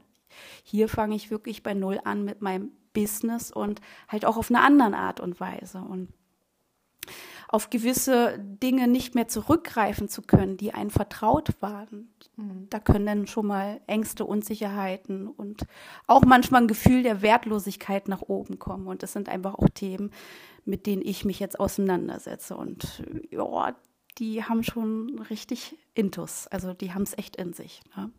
[0.64, 4.62] Hier fange ich wirklich bei Null an mit meinem Business und halt auch auf eine
[4.62, 5.80] andere Art und Weise.
[5.80, 6.10] Und
[7.50, 12.10] auf gewisse Dinge nicht mehr zurückgreifen zu können, die einen vertraut waren.
[12.36, 12.68] Mhm.
[12.70, 15.66] Da können dann schon mal Ängste, Unsicherheiten und
[16.08, 18.88] auch manchmal ein Gefühl der Wertlosigkeit nach oben kommen.
[18.88, 20.12] Und das sind einfach auch Themen,
[20.66, 22.58] mit denen ich mich jetzt auseinandersetze.
[22.58, 23.76] Und ja,
[24.18, 26.48] die haben schon richtig Intus.
[26.48, 27.82] Also die haben es echt in sich.
[27.96, 28.12] Ne?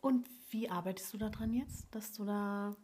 [0.00, 2.74] Und wie arbeitest du daran jetzt, dass du da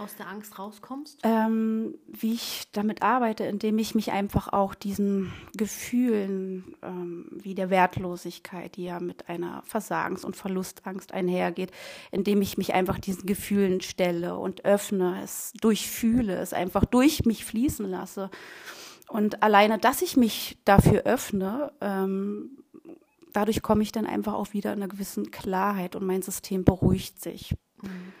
[0.00, 1.20] aus der Angst rauskommst?
[1.22, 7.70] Ähm, wie ich damit arbeite, indem ich mich einfach auch diesen Gefühlen ähm, wie der
[7.70, 11.70] Wertlosigkeit, die ja mit einer Versagens- und Verlustangst einhergeht,
[12.10, 17.44] indem ich mich einfach diesen Gefühlen stelle und öffne, es durchfühle, es einfach durch mich
[17.44, 18.30] fließen lasse.
[19.08, 22.62] Und alleine, dass ich mich dafür öffne, ähm,
[23.32, 27.20] dadurch komme ich dann einfach auch wieder in einer gewissen Klarheit und mein System beruhigt
[27.20, 27.54] sich.
[27.82, 28.12] Mhm.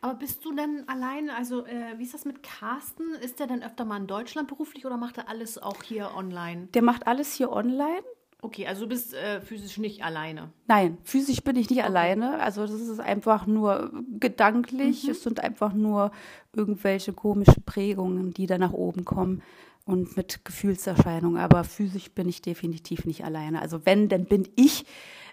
[0.00, 3.14] Aber bist du denn allein, also äh, wie ist das mit Carsten?
[3.22, 6.68] Ist der denn öfter mal in Deutschland beruflich oder macht er alles auch hier online?
[6.74, 8.02] Der macht alles hier online.
[8.42, 10.52] Okay, also du bist äh, physisch nicht alleine.
[10.68, 11.88] Nein, physisch bin ich nicht okay.
[11.88, 12.38] alleine.
[12.40, 15.04] Also das ist einfach nur gedanklich.
[15.04, 15.10] Mhm.
[15.10, 16.12] Es sind einfach nur
[16.54, 19.42] irgendwelche komischen Prägungen, die da nach oben kommen
[19.84, 21.40] und mit Gefühlserscheinungen.
[21.40, 23.62] Aber physisch bin ich definitiv nicht alleine.
[23.62, 24.84] Also wenn, dann bin ich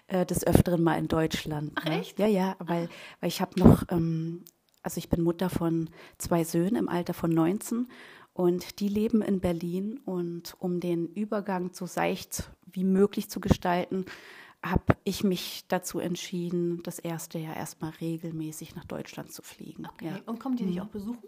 [0.06, 1.72] äh, des Öfteren mal in Deutschland.
[1.76, 2.00] Ach ne?
[2.00, 2.18] echt?
[2.18, 2.88] Ja, ja, weil,
[3.20, 4.44] weil ich habe noch, ähm,
[4.82, 7.88] also ich bin Mutter von zwei Söhnen im Alter von 19
[8.34, 10.00] und die leben in Berlin.
[10.04, 14.04] Und um den Übergang so seicht wie möglich zu gestalten,
[14.62, 19.86] habe ich mich dazu entschieden, das erste Jahr erstmal regelmäßig nach Deutschland zu fliegen.
[19.86, 20.06] Okay.
[20.06, 20.20] Ja.
[20.26, 21.22] Und kommen die dich auch besuchen?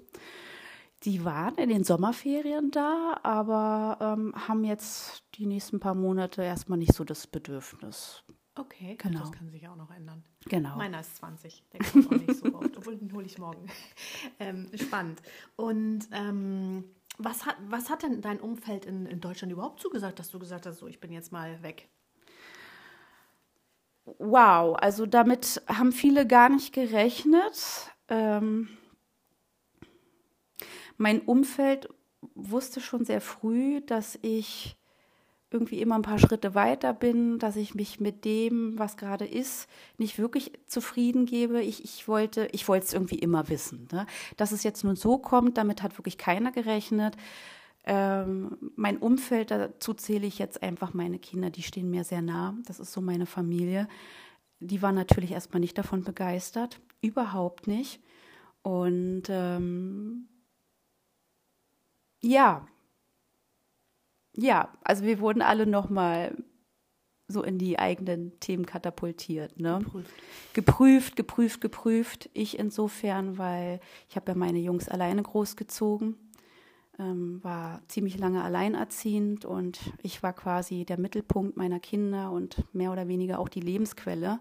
[1.02, 6.78] Die waren in den Sommerferien da, aber ähm, haben jetzt die nächsten paar Monate erstmal
[6.78, 8.24] nicht so das Bedürfnis.
[8.58, 9.20] Okay, Genau.
[9.20, 10.24] das kann sich auch noch ändern.
[10.46, 10.76] Genau.
[10.76, 13.66] Meiner ist 20, der kommt auch nicht so oft, obwohl den hole ich morgen.
[14.38, 15.20] Ähm, spannend.
[15.56, 16.84] Und ähm,
[17.18, 20.66] was, hat, was hat denn dein Umfeld in, in Deutschland überhaupt zugesagt, dass du gesagt
[20.66, 21.88] hast, so ich bin jetzt mal weg?
[24.18, 27.90] Wow, also damit haben viele gar nicht gerechnet.
[28.08, 28.68] Ähm,
[30.96, 31.88] mein Umfeld
[32.34, 34.76] wusste schon sehr früh, dass ich
[35.50, 39.68] irgendwie immer ein paar Schritte weiter bin, dass ich mich mit dem, was gerade ist,
[39.96, 41.62] nicht wirklich zufrieden gebe.
[41.62, 43.88] Ich, ich wollte, ich wollte es irgendwie immer wissen.
[43.92, 44.06] Ne?
[44.36, 47.16] Dass es jetzt nun so kommt, damit hat wirklich keiner gerechnet.
[47.84, 52.56] Ähm, mein Umfeld, dazu zähle ich jetzt einfach meine Kinder, die stehen mir sehr nah.
[52.66, 53.88] Das ist so meine Familie.
[54.58, 58.00] Die waren natürlich erstmal nicht davon begeistert, überhaupt nicht.
[58.62, 60.28] Und ähm,
[62.20, 62.66] ja,
[64.36, 66.36] ja, also wir wurden alle nochmal
[67.28, 69.58] so in die eigenen Themen katapultiert.
[69.58, 69.80] Ne?
[69.82, 70.10] Geprüft.
[70.54, 72.30] geprüft, geprüft, geprüft.
[72.34, 76.16] Ich insofern, weil ich habe ja meine Jungs alleine großgezogen,
[76.98, 82.92] ähm, war ziemlich lange alleinerziehend und ich war quasi der Mittelpunkt meiner Kinder und mehr
[82.92, 84.38] oder weniger auch die Lebensquelle.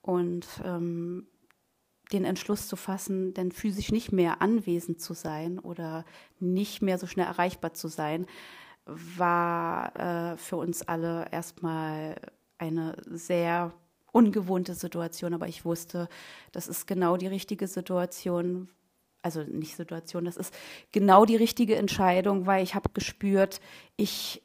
[0.00, 1.26] Und ähm,
[2.12, 6.04] den Entschluss zu fassen, denn physisch nicht mehr anwesend zu sein oder
[6.38, 8.26] nicht mehr so schnell erreichbar zu sein,
[8.86, 12.16] war äh, für uns alle erstmal
[12.58, 13.72] eine sehr
[14.12, 16.08] ungewohnte Situation, aber ich wusste,
[16.52, 18.68] das ist genau die richtige Situation,
[19.22, 20.54] also nicht Situation, das ist
[20.92, 23.60] genau die richtige Entscheidung, weil ich habe gespürt,
[23.96, 24.42] ich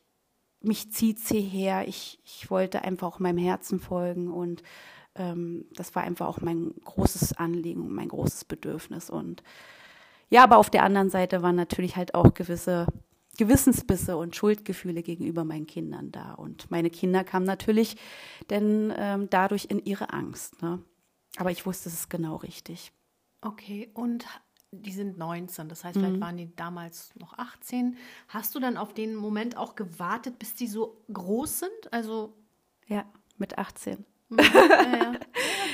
[0.61, 4.63] mich zieht sie her, ich, ich wollte einfach auch meinem Herzen folgen und
[5.15, 9.09] ähm, das war einfach auch mein großes Anliegen, mein großes Bedürfnis.
[9.09, 9.43] Und
[10.29, 12.87] ja, aber auf der anderen Seite waren natürlich halt auch gewisse
[13.39, 16.33] Gewissensbisse und Schuldgefühle gegenüber meinen Kindern da.
[16.33, 17.95] Und meine Kinder kamen natürlich
[18.49, 20.61] denn ähm, dadurch in ihre Angst.
[20.61, 20.83] Ne?
[21.37, 22.91] Aber ich wusste, es ist genau richtig.
[23.39, 24.25] Okay, und
[24.71, 26.21] die sind 19, das heißt, vielleicht mhm.
[26.21, 27.95] waren die damals noch 18.
[28.27, 31.93] Hast du dann auf den Moment auch gewartet, bis die so groß sind?
[31.93, 32.33] Also
[32.87, 33.05] ja,
[33.37, 34.05] mit 18.
[34.27, 34.37] Mhm.
[34.39, 35.13] Ja,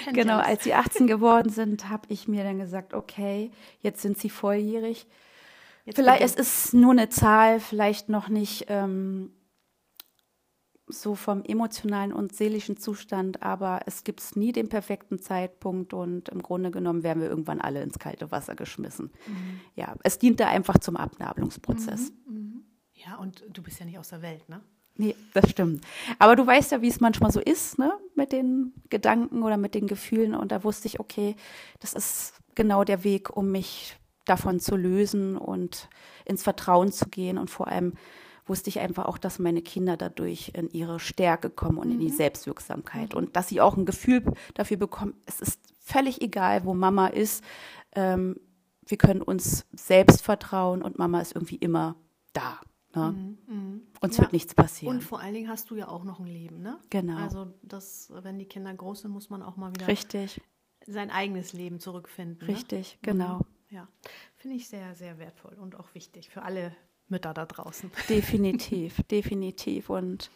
[0.06, 0.12] ja.
[0.14, 3.50] genau, als sie 18 geworden sind, habe ich mir dann gesagt, okay,
[3.82, 5.08] jetzt sind sie volljährig
[5.86, 9.32] Jetzt vielleicht es ist nur eine Zahl, vielleicht noch nicht ähm,
[10.88, 16.42] so vom emotionalen und seelischen Zustand, aber es gibt nie den perfekten Zeitpunkt und im
[16.42, 19.12] Grunde genommen werden wir irgendwann alle ins kalte Wasser geschmissen.
[19.28, 19.62] Mhm.
[19.76, 22.12] Ja, es dient da einfach zum Abnabelungsprozess.
[22.28, 22.66] Mhm, mhm.
[22.94, 24.62] Ja, und du bist ja nicht aus der Welt, ne?
[24.98, 25.84] Nee, das stimmt.
[26.20, 27.92] Aber du weißt ja, wie es manchmal so ist, ne?
[28.16, 30.34] Mit den Gedanken oder mit den Gefühlen.
[30.34, 31.36] Und da wusste ich, okay,
[31.80, 35.90] das ist genau der Weg, um mich davon zu lösen und
[36.26, 37.38] ins Vertrauen zu gehen.
[37.38, 37.94] Und vor allem
[38.46, 41.94] wusste ich einfach auch, dass meine Kinder dadurch in ihre Stärke kommen und mhm.
[41.94, 42.18] in die mhm.
[42.18, 43.14] Selbstwirksamkeit.
[43.14, 43.18] Mhm.
[43.18, 47.44] Und dass sie auch ein Gefühl dafür bekommen, es ist völlig egal, wo Mama ist.
[47.94, 48.40] Ähm,
[48.88, 51.96] wir können uns selbst vertrauen und Mama ist irgendwie immer
[52.34, 52.60] da.
[52.96, 53.12] Ne?
[53.12, 53.80] Mhm, mh.
[54.02, 54.24] Uns ja.
[54.24, 54.96] wird nichts passieren.
[54.96, 56.80] Und vor allen Dingen hast du ja auch noch ein Leben, ne?
[56.90, 57.18] Genau.
[57.18, 60.40] Also das, wenn die Kinder groß sind, muss man auch mal wieder Richtig.
[60.86, 62.48] sein eigenes Leben zurückfinden.
[62.48, 62.54] Ne?
[62.54, 63.12] Richtig, ne?
[63.14, 63.42] genau.
[63.76, 63.90] Ja,
[64.38, 66.74] finde ich sehr, sehr wertvoll und auch wichtig für alle
[67.10, 67.92] Mütter da draußen.
[68.10, 69.90] Definitiv, definitiv.
[69.90, 70.32] Und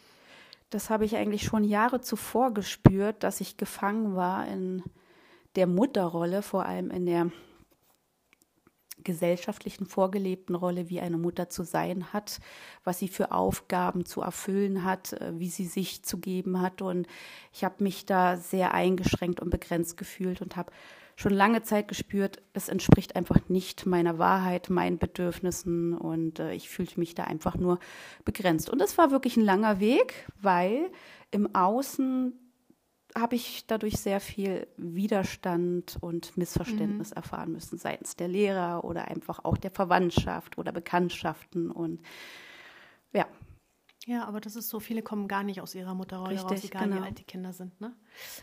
[0.71, 4.83] das habe ich eigentlich schon Jahre zuvor gespürt, dass ich gefangen war in
[5.55, 7.31] der Mutterrolle, vor allem in der
[9.05, 12.41] gesellschaftlichen vorgelebten Rolle, wie eine Mutter zu sein hat,
[12.83, 16.81] was sie für Aufgaben zu erfüllen hat, äh, wie sie sich zu geben hat.
[16.81, 17.07] Und
[17.53, 20.73] ich habe mich da sehr eingeschränkt und begrenzt gefühlt und habe
[21.19, 26.69] schon lange Zeit gespürt, das entspricht einfach nicht meiner Wahrheit, meinen Bedürfnissen und äh, ich
[26.69, 27.79] fühlte mich da einfach nur
[28.23, 28.69] begrenzt.
[28.69, 30.89] Und das war wirklich ein langer Weg, weil
[31.31, 32.31] im Außen
[33.17, 37.17] habe ich dadurch sehr viel Widerstand und Missverständnis mhm.
[37.17, 41.69] erfahren müssen, seitens der Lehrer oder einfach auch der Verwandtschaft oder Bekanntschaften.
[41.69, 42.01] Und
[44.09, 46.89] ja, aber das ist so, viele kommen gar nicht aus ihrer Mutterrolle Richtig, raus, egal
[46.89, 46.95] genau.
[46.95, 47.93] wie alt die Kinder sind, ne?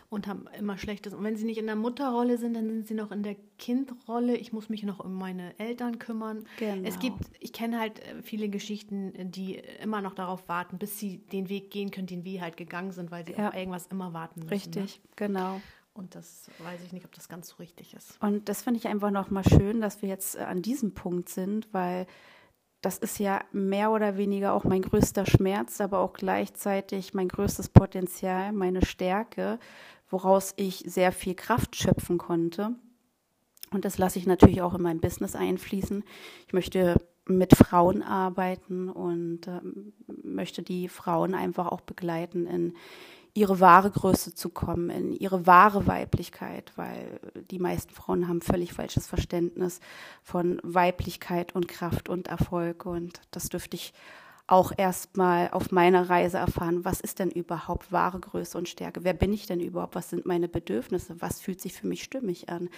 [0.09, 1.13] Und haben immer schlechtes.
[1.13, 4.37] Und wenn sie nicht in der Mutterrolle sind, dann sind sie noch in der Kindrolle.
[4.37, 6.45] Ich muss mich noch um meine Eltern kümmern.
[6.57, 6.87] Genau.
[6.87, 11.17] Es gibt, ich kenne halt äh, viele Geschichten, die immer noch darauf warten, bis sie
[11.17, 13.49] den Weg gehen können, den wir halt gegangen sind, weil sie ja.
[13.49, 14.53] auf irgendwas immer warten müssen.
[14.53, 15.09] Richtig, ne?
[15.17, 15.61] genau.
[15.93, 18.21] Und das weiß ich nicht, ob das ganz so richtig ist.
[18.21, 21.67] Und das finde ich einfach nochmal schön, dass wir jetzt äh, an diesem Punkt sind,
[21.73, 22.07] weil
[22.81, 27.69] das ist ja mehr oder weniger auch mein größter Schmerz, aber auch gleichzeitig mein größtes
[27.69, 29.59] Potenzial, meine Stärke,
[30.09, 32.75] woraus ich sehr viel Kraft schöpfen konnte.
[33.71, 36.03] Und das lasse ich natürlich auch in mein Business einfließen.
[36.45, 39.59] Ich möchte mit Frauen arbeiten und äh,
[40.23, 42.73] möchte die Frauen einfach auch begleiten in
[43.37, 47.19] ihre wahre Größe zu kommen, in ihre wahre Weiblichkeit, weil
[47.51, 49.79] die meisten Frauen haben völlig falsches Verständnis
[50.23, 52.87] von Weiblichkeit und Kraft und Erfolg.
[52.87, 53.93] Und das dürfte ich
[54.47, 59.03] auch erstmal auf meiner Reise erfahren, was ist denn überhaupt wahre Größe und Stärke?
[59.03, 59.93] Wer bin ich denn überhaupt?
[59.93, 61.21] Was sind meine Bedürfnisse?
[61.21, 62.69] Was fühlt sich für mich stimmig an?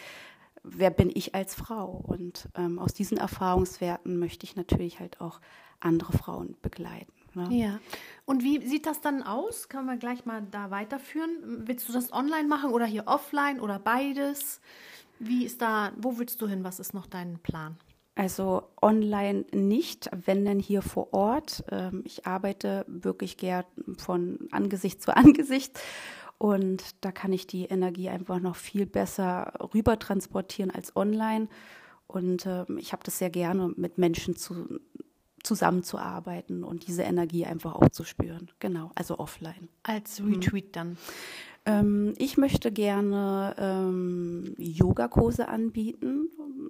[0.63, 2.03] Wer bin ich als Frau?
[2.05, 5.39] Und ähm, aus diesen Erfahrungswerten möchte ich natürlich halt auch
[5.79, 7.18] andere Frauen begleiten.
[7.35, 7.47] Ne?
[7.51, 7.79] Ja.
[8.25, 9.69] Und wie sieht das dann aus?
[9.69, 11.63] Können wir gleich mal da weiterführen?
[11.65, 14.61] Willst du das online machen oder hier offline oder beides?
[15.19, 16.63] Wie ist da, wo willst du hin?
[16.63, 17.77] Was ist noch dein Plan?
[18.15, 21.63] Also online nicht, wenn denn hier vor Ort.
[21.71, 23.63] Ähm, ich arbeite wirklich gern
[23.97, 25.79] von Angesicht zu Angesicht
[26.39, 31.49] und da kann ich die Energie einfach noch viel besser rüber transportieren als online.
[32.07, 34.79] Und ähm, ich habe das sehr gerne, mit Menschen zu,
[35.43, 38.49] zusammenzuarbeiten und diese Energie einfach auch zu spüren.
[38.59, 39.69] Genau, also offline.
[39.83, 40.71] Als Retweet mhm.
[40.71, 40.97] dann.
[41.65, 46.29] Ähm, ich möchte gerne ähm, Yogakurse anbieten.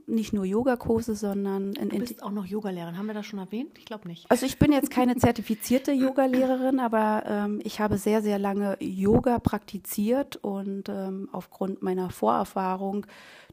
[0.10, 2.98] Nicht nur Yogakurse, sondern in Du bist auch noch Yogalehrerin.
[2.98, 3.78] Haben wir das schon erwähnt?
[3.78, 4.30] Ich glaube nicht.
[4.30, 9.40] Also ich bin jetzt keine zertifizierte Yogalehrerin, aber ähm, ich habe sehr, sehr lange Yoga
[9.40, 13.06] praktiziert und ähm, aufgrund meiner Vorerfahrung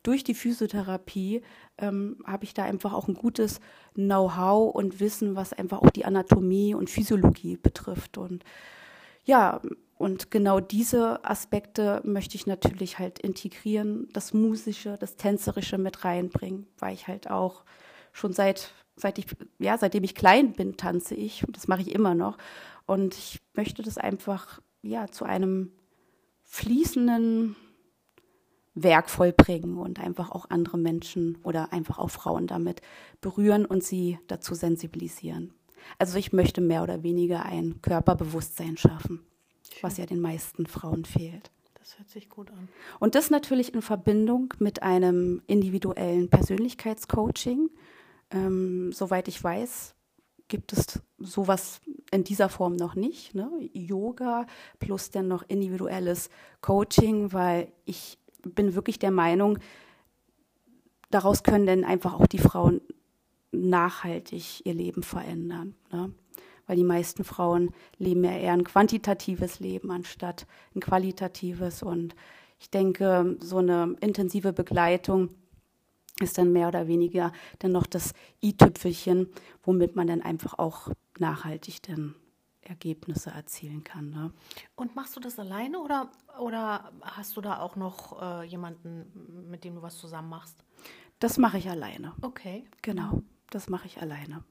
[0.02, 1.42] durch die Physiotherapie
[1.78, 3.60] ähm, habe ich da einfach auch ein gutes
[3.94, 8.16] Know-how und Wissen, was einfach auch die Anatomie und Physiologie betrifft.
[8.16, 8.44] Und
[9.24, 9.60] ja,
[9.98, 16.66] und genau diese Aspekte möchte ich natürlich halt integrieren, das Musische, das Tänzerische mit reinbringen,
[16.78, 17.64] weil ich halt auch
[18.12, 19.26] schon seit, seit ich,
[19.58, 21.46] ja, seitdem ich klein bin, tanze ich.
[21.46, 22.36] Und das mache ich immer noch.
[22.84, 25.72] Und ich möchte das einfach, ja, zu einem
[26.44, 27.56] fließenden
[28.74, 32.82] Werk vollbringen und einfach auch andere Menschen oder einfach auch Frauen damit
[33.22, 35.54] berühren und sie dazu sensibilisieren.
[35.98, 39.26] Also ich möchte mehr oder weniger ein Körperbewusstsein schaffen
[39.82, 41.50] was ja den meisten Frauen fehlt.
[41.78, 42.68] Das hört sich gut an.
[42.98, 47.70] Und das natürlich in Verbindung mit einem individuellen Persönlichkeitscoaching.
[48.30, 49.94] Ähm, soweit ich weiß,
[50.48, 53.34] gibt es sowas in dieser Form noch nicht.
[53.34, 53.50] Ne?
[53.72, 54.46] Yoga
[54.78, 56.28] plus dann noch individuelles
[56.60, 59.58] Coaching, weil ich bin wirklich der Meinung,
[61.10, 62.80] daraus können dann einfach auch die Frauen
[63.52, 65.74] nachhaltig ihr Leben verändern.
[65.92, 66.12] Ne?
[66.66, 71.82] Weil die meisten Frauen leben ja eher ein quantitatives Leben anstatt ein qualitatives.
[71.82, 72.14] Und
[72.58, 75.30] ich denke, so eine intensive Begleitung
[76.20, 79.28] ist dann mehr oder weniger dann noch das i-Tüpfelchen,
[79.62, 82.14] womit man dann einfach auch nachhaltig dann
[82.62, 84.10] Ergebnisse erzielen kann.
[84.10, 84.32] Ne?
[84.74, 89.64] Und machst du das alleine oder, oder hast du da auch noch äh, jemanden, mit
[89.64, 90.64] dem du was zusammen machst?
[91.18, 92.12] Das mache ich alleine.
[92.22, 92.64] Okay.
[92.82, 94.42] Genau, das mache ich alleine.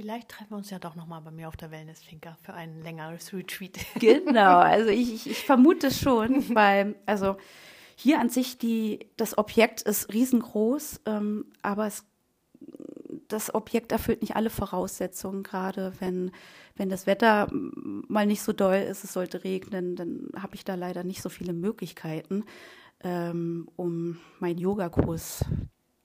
[0.00, 3.34] Vielleicht treffen wir uns ja doch nochmal bei mir auf der Wellness-Finca für ein längeres
[3.34, 3.76] Retreat.
[3.96, 7.36] Genau, also ich, ich, ich vermute schon, weil, also
[7.96, 12.06] hier an sich die, das Objekt ist riesengroß, ähm, aber es,
[13.28, 16.30] das Objekt erfüllt nicht alle Voraussetzungen, gerade wenn,
[16.76, 20.76] wenn das Wetter mal nicht so doll ist, es sollte regnen, dann habe ich da
[20.76, 22.44] leider nicht so viele Möglichkeiten,
[23.04, 25.44] ähm, um meinen Yogakurs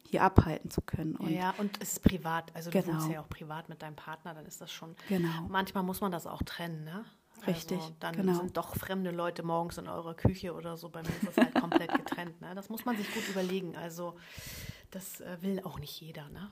[0.10, 1.16] hier abhalten zu können.
[1.16, 2.52] Und ja, und es ist privat.
[2.56, 2.94] Also du genau.
[2.94, 4.96] wohnst ja auch privat mit deinem Partner, dann ist das schon.
[5.10, 5.48] Genau.
[5.50, 7.06] Manchmal muss man das auch trennen, ne?
[7.48, 7.78] Richtig.
[7.78, 8.34] Also dann genau.
[8.36, 10.90] sind doch fremde Leute morgens in eurer Küche oder so.
[10.90, 12.40] Bei mir ist das halt komplett getrennt.
[12.42, 12.56] Ne?
[12.56, 13.76] Das muss man sich gut überlegen.
[13.76, 14.16] Also
[14.92, 16.30] das äh, will auch nicht jeder.
[16.30, 16.50] Ne?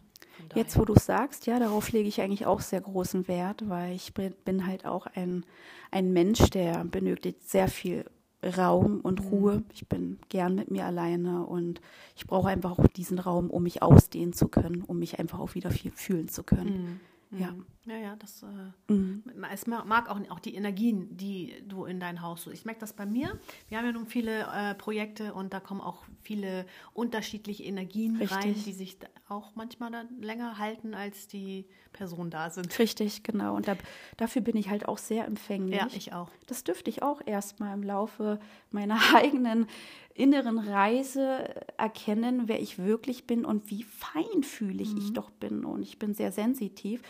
[0.55, 3.93] Jetzt, wo du es sagst, ja, darauf lege ich eigentlich auch sehr großen Wert, weil
[3.93, 5.45] ich bin halt auch ein,
[5.91, 8.05] ein Mensch, der benötigt sehr viel
[8.43, 9.27] Raum und mhm.
[9.27, 9.63] Ruhe.
[9.73, 11.81] Ich bin gern mit mir alleine und
[12.15, 15.55] ich brauche einfach auch diesen Raum, um mich ausdehnen zu können, um mich einfach auch
[15.55, 16.69] wieder viel fühlen zu können.
[16.69, 16.99] Mhm.
[17.39, 17.53] Ja.
[17.85, 19.23] Ja, ja, das äh, mhm.
[19.51, 22.57] es mag auch, auch die Energien, die du in dein Haus suchst.
[22.57, 23.37] Ich merke das bei mir.
[23.67, 28.37] Wir haben ja nun viele äh, Projekte und da kommen auch viele unterschiedliche Energien Richtig.
[28.37, 32.79] rein, die sich auch manchmal dann länger halten, als die Personen da sind.
[32.79, 33.53] Richtig, genau.
[33.55, 33.75] Und da,
[34.15, 35.75] dafür bin ich halt auch sehr empfänglich.
[35.75, 36.29] Ja, ich auch.
[36.47, 38.39] Das dürfte ich auch erstmal im Laufe
[38.71, 39.67] meiner eigenen
[40.15, 44.97] inneren Reise erkennen, wer ich wirklich bin und wie feinfühlig mhm.
[44.97, 45.65] ich doch bin.
[45.65, 47.01] Und ich bin sehr sensitiv.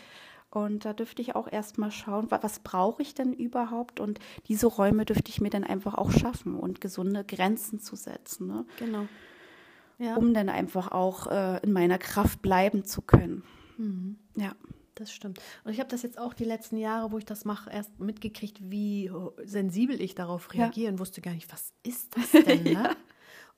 [0.50, 3.98] Und da dürfte ich auch erstmal schauen, was, brauche ich denn überhaupt?
[3.98, 8.46] Und diese Räume dürfte ich mir dann einfach auch schaffen und gesunde Grenzen zu setzen.
[8.46, 8.64] Ne?
[8.78, 9.06] Genau.
[9.98, 10.14] Ja.
[10.16, 13.42] Um dann einfach auch äh, in meiner Kraft bleiben zu können.
[13.78, 14.16] Mhm.
[14.36, 14.52] Ja.
[14.94, 15.40] Das stimmt.
[15.64, 18.58] Und ich habe das jetzt auch die letzten Jahre, wo ich das mache, erst mitgekriegt,
[18.70, 19.10] wie
[19.44, 20.92] sensibel ich darauf reagiere ja.
[20.92, 22.62] und wusste gar nicht, was ist das denn?
[22.62, 22.72] Ne?
[22.72, 22.96] ja.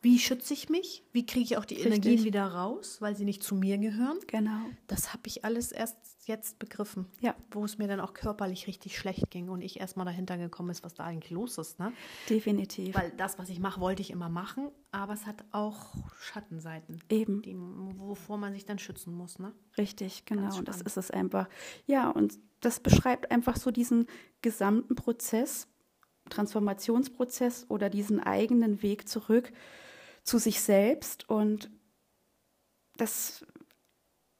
[0.02, 1.02] Wie schütze ich mich?
[1.12, 1.92] Wie kriege ich auch die Richtig.
[1.92, 4.18] Energien wieder raus, weil sie nicht zu mir gehören?
[4.26, 4.60] Genau.
[4.86, 7.06] Das habe ich alles erst jetzt begriffen.
[7.20, 7.34] Ja.
[7.50, 10.84] Wo es mir dann auch körperlich richtig schlecht ging und ich erstmal dahinter gekommen ist,
[10.84, 11.78] was da eigentlich los ist.
[11.78, 11.92] Ne?
[12.28, 12.94] Definitiv.
[12.94, 17.00] Weil das, was ich mache, wollte ich immer machen, aber es hat auch Schattenseiten.
[17.08, 17.42] Eben.
[17.42, 19.38] Die, wovor man sich dann schützen muss.
[19.38, 19.52] Ne?
[19.78, 20.56] Richtig, genau.
[20.56, 21.48] Und das ist es einfach.
[21.86, 24.06] Ja, und das beschreibt einfach so diesen
[24.42, 25.68] gesamten Prozess,
[26.28, 29.52] Transformationsprozess oder diesen eigenen Weg zurück
[30.26, 31.70] zu sich selbst und
[32.98, 33.46] das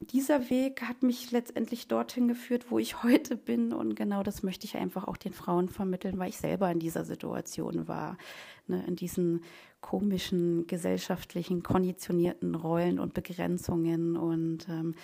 [0.00, 3.72] dieser Weg hat mich letztendlich dorthin geführt, wo ich heute bin.
[3.72, 7.04] Und genau das möchte ich einfach auch den Frauen vermitteln, weil ich selber in dieser
[7.04, 8.18] Situation war.
[8.66, 9.42] Ne, in diesen
[9.80, 14.16] komischen gesellschaftlichen, konditionierten Rollen und Begrenzungen.
[14.16, 14.94] Und ähm,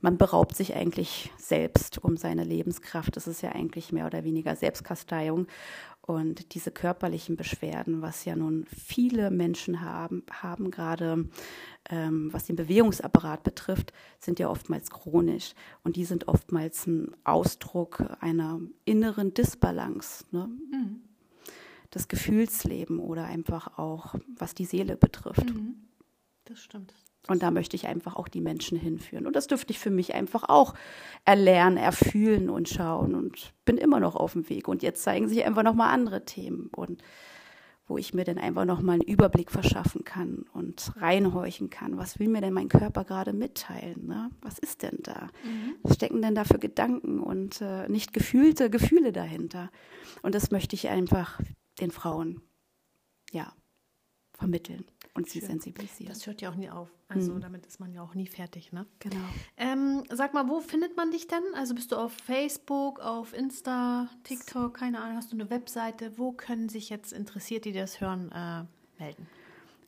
[0.00, 3.16] man beraubt sich eigentlich selbst um seine Lebenskraft.
[3.16, 5.46] Das ist ja eigentlich mehr oder weniger Selbstkasteiung.
[6.08, 11.28] Und diese körperlichen Beschwerden, was ja nun viele Menschen haben, haben gerade
[11.90, 15.52] ähm, was den Bewegungsapparat betrifft, sind ja oftmals chronisch.
[15.84, 20.24] Und die sind oftmals ein Ausdruck einer inneren Disbalance.
[20.30, 20.46] Ne?
[20.46, 21.02] Mhm.
[21.90, 25.52] Das Gefühlsleben oder einfach auch, was die Seele betrifft.
[25.52, 25.74] Mhm.
[26.46, 26.94] Das stimmt.
[27.26, 29.26] Und da möchte ich einfach auch die Menschen hinführen.
[29.26, 30.74] Und das dürfte ich für mich einfach auch
[31.24, 33.14] erlernen, erfühlen und schauen.
[33.14, 34.68] Und bin immer noch auf dem Weg.
[34.68, 36.70] Und jetzt zeigen sich einfach nochmal andere Themen.
[36.74, 37.02] Und
[37.88, 41.96] wo ich mir dann einfach nochmal einen Überblick verschaffen kann und reinhorchen kann.
[41.96, 44.06] Was will mir denn mein Körper gerade mitteilen?
[44.06, 44.30] Ne?
[44.42, 45.28] Was ist denn da?
[45.42, 45.76] Mhm.
[45.82, 49.70] Was stecken denn da für Gedanken und äh, nicht gefühlte Gefühle dahinter?
[50.20, 51.40] Und das möchte ich einfach
[51.80, 52.42] den Frauen,
[53.32, 53.52] ja,
[54.32, 54.84] vermitteln
[55.18, 56.12] und sie sensibilisieren.
[56.12, 56.88] Das hört ja auch nie auf.
[57.08, 57.40] Also mhm.
[57.40, 58.86] damit ist man ja auch nie fertig, ne?
[58.98, 59.16] Genau.
[59.56, 61.42] Ähm, sag mal, wo findet man dich denn?
[61.54, 66.18] Also bist du auf Facebook, auf Insta, TikTok, keine Ahnung, hast du eine Webseite?
[66.18, 68.64] Wo können sich jetzt Interessierte, die das hören, äh,
[69.02, 69.26] melden?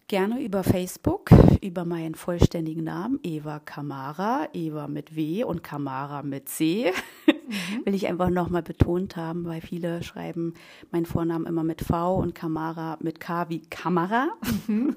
[0.09, 6.49] Gerne über Facebook, über meinen vollständigen Namen, Eva Kamara, Eva mit W und Kamara mit
[6.49, 6.93] C.
[7.51, 7.87] Mhm.
[7.87, 10.55] Will ich einfach nochmal betont haben, weil viele schreiben
[10.91, 14.29] meinen Vornamen immer mit V und Kamara mit K wie Kamera.
[14.67, 14.97] Mhm.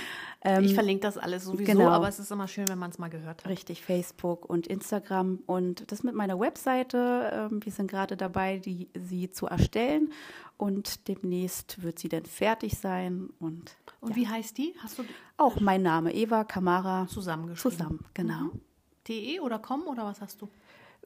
[0.44, 1.88] ähm, ich verlinke das alles sowieso, genau.
[1.88, 3.50] aber es ist immer schön, wenn man es mal gehört hat.
[3.50, 7.48] Richtig, Facebook und Instagram und das mit meiner Webseite.
[7.50, 10.12] Ähm, wir sind gerade dabei, die, sie zu erstellen
[10.56, 14.16] und demnächst wird sie dann fertig sein und und ja.
[14.16, 14.74] wie heißt die?
[14.82, 15.04] Hast du
[15.38, 17.78] auch mein Name Eva Kamara zusammengeschrieben?
[17.78, 18.40] Zusammen, genau.
[18.52, 18.60] Mhm.
[19.08, 20.48] De oder com oder was hast du?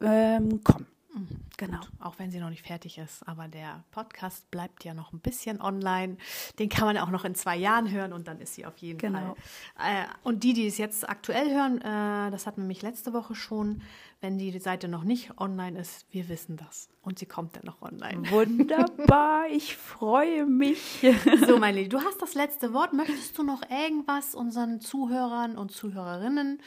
[0.00, 0.86] Ähm, com.
[1.14, 1.78] Mhm, genau.
[1.78, 3.26] Gut, auch wenn sie noch nicht fertig ist.
[3.26, 6.16] Aber der Podcast bleibt ja noch ein bisschen online.
[6.58, 8.98] Den kann man auch noch in zwei Jahren hören und dann ist sie auf jeden
[8.98, 9.36] genau.
[9.76, 10.02] Fall.
[10.02, 13.34] Äh, und die, die es jetzt aktuell hören, äh, das hatten wir mich letzte Woche
[13.34, 13.82] schon,
[14.20, 16.88] wenn die Seite noch nicht online ist, wir wissen das.
[17.02, 18.30] Und sie kommt dann noch online.
[18.30, 21.06] Wunderbar, ich freue mich.
[21.46, 22.92] so, meine Liebe, du hast das letzte Wort.
[22.92, 26.60] Möchtest du noch irgendwas unseren Zuhörern und Zuhörerinnen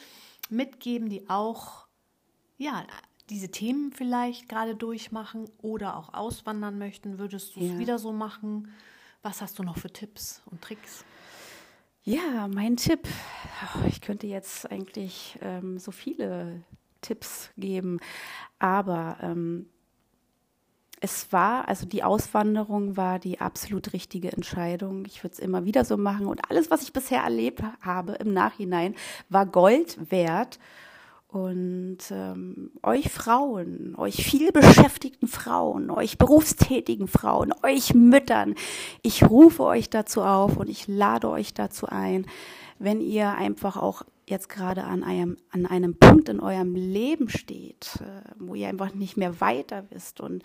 [0.50, 1.86] mitgeben, die auch
[2.62, 2.84] ja,
[3.32, 7.18] diese Themen vielleicht gerade durchmachen oder auch auswandern möchten?
[7.18, 7.78] Würdest du es ja.
[7.78, 8.68] wieder so machen?
[9.22, 11.04] Was hast du noch für Tipps und Tricks?
[12.04, 13.08] Ja, mein Tipp.
[13.88, 16.62] Ich könnte jetzt eigentlich ähm, so viele
[17.00, 18.00] Tipps geben,
[18.58, 19.66] aber ähm,
[21.00, 25.04] es war, also die Auswanderung war die absolut richtige Entscheidung.
[25.06, 28.32] Ich würde es immer wieder so machen und alles, was ich bisher erlebt habe im
[28.32, 28.94] Nachhinein,
[29.28, 30.58] war Gold wert.
[31.32, 38.54] Und ähm, euch Frauen, euch viel beschäftigten Frauen, euch berufstätigen Frauen, euch Müttern,
[39.00, 42.26] ich rufe euch dazu auf und ich lade euch dazu ein,
[42.78, 48.00] wenn ihr einfach auch jetzt gerade an einem, an einem Punkt in eurem Leben steht,
[48.00, 50.42] äh, wo ihr einfach nicht mehr weiter wisst und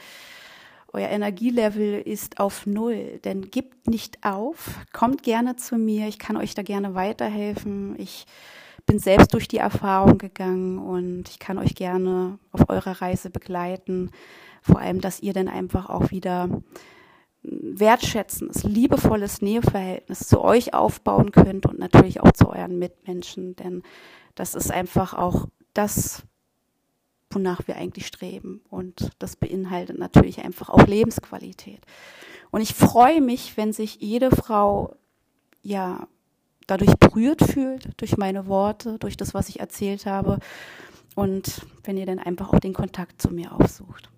[0.93, 6.37] euer Energielevel ist auf Null, denn gebt nicht auf, kommt gerne zu mir, ich kann
[6.37, 7.99] euch da gerne weiterhelfen.
[7.99, 8.25] Ich
[8.87, 14.11] bin selbst durch die Erfahrung gegangen und ich kann euch gerne auf eurer Reise begleiten.
[14.63, 16.49] Vor allem, dass ihr dann einfach auch wieder
[17.43, 23.83] wertschätzendes, liebevolles Näheverhältnis zu euch aufbauen könnt und natürlich auch zu euren Mitmenschen, denn
[24.35, 26.23] das ist einfach auch das,
[27.29, 31.81] wonach wir eigentlich streben und das beinhaltet natürlich einfach auch Lebensqualität.
[32.51, 34.95] Und ich freue mich, wenn sich jede Frau
[35.61, 36.07] ja
[36.67, 40.39] dadurch berührt fühlt, durch meine Worte, durch das, was ich erzählt habe.
[41.15, 44.09] Und wenn ihr dann einfach auch den Kontakt zu mir aufsucht.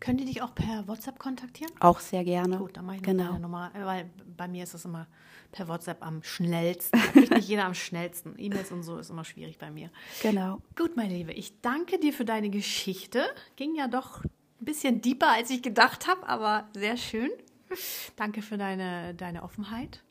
[0.00, 1.72] Können die dich auch per WhatsApp kontaktieren?
[1.80, 2.58] Auch sehr gerne.
[2.58, 3.30] Gut, dann mache ich genau.
[3.30, 5.06] eine Nummer, weil bei mir ist es immer
[5.50, 7.00] per WhatsApp am schnellsten.
[7.14, 8.34] nicht jeder am schnellsten.
[8.36, 9.90] E-Mails und so ist immer schwierig bei mir.
[10.20, 10.58] Genau.
[10.76, 13.24] Gut, meine Liebe, ich danke dir für deine Geschichte.
[13.56, 14.30] Ging ja doch ein
[14.64, 17.30] bisschen deeper, als ich gedacht habe, aber sehr schön.
[18.16, 20.02] Danke für deine, deine Offenheit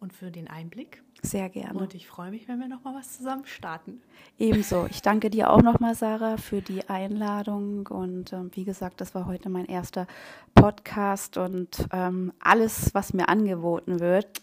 [0.00, 1.02] und für den Einblick.
[1.22, 1.78] Sehr gerne.
[1.78, 4.00] Und ich freue mich, wenn wir nochmal was zusammen starten.
[4.38, 4.86] Ebenso.
[4.90, 7.86] Ich danke dir auch nochmal, Sarah, für die Einladung.
[7.88, 10.06] Und ähm, wie gesagt, das war heute mein erster
[10.54, 14.42] Podcast und ähm, alles, was mir angeboten wird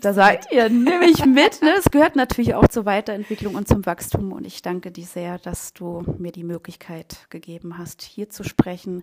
[0.00, 1.62] da seid ihr, nehme ich mit.
[1.62, 1.74] Ne?
[1.78, 4.32] Es gehört natürlich auch zur Weiterentwicklung und zum Wachstum.
[4.32, 9.02] Und ich danke dir sehr, dass du mir die Möglichkeit gegeben hast, hier zu sprechen.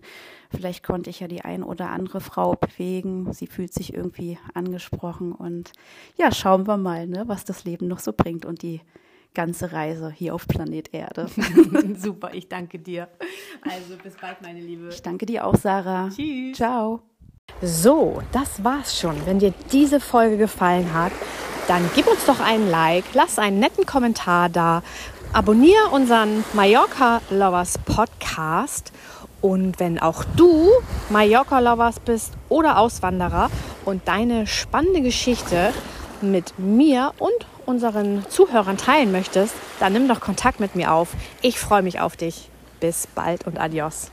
[0.50, 3.32] Vielleicht konnte ich ja die ein oder andere Frau bewegen.
[3.32, 5.32] Sie fühlt sich irgendwie angesprochen.
[5.32, 5.72] Und
[6.16, 8.80] ja, schauen wir mal, ne, was das Leben noch so bringt und die
[9.34, 11.28] ganze Reise hier auf Planet Erde.
[11.96, 13.08] Super, ich danke dir.
[13.62, 14.88] Also bis bald, meine Liebe.
[14.88, 16.08] Ich danke dir auch, Sarah.
[16.08, 16.56] Tschüss.
[16.56, 17.02] Ciao.
[17.60, 19.26] So, das war's schon.
[19.26, 21.10] Wenn dir diese Folge gefallen hat,
[21.66, 24.82] dann gib uns doch einen Like, lass einen netten Kommentar da,
[25.32, 28.92] abonniere unseren Mallorca Lovers Podcast
[29.40, 30.70] und wenn auch du
[31.10, 33.50] Mallorca Lovers bist oder Auswanderer
[33.84, 35.72] und deine spannende Geschichte
[36.20, 41.08] mit mir und unseren Zuhörern teilen möchtest, dann nimm doch Kontakt mit mir auf.
[41.42, 42.50] Ich freue mich auf dich.
[42.78, 44.12] Bis bald und adios.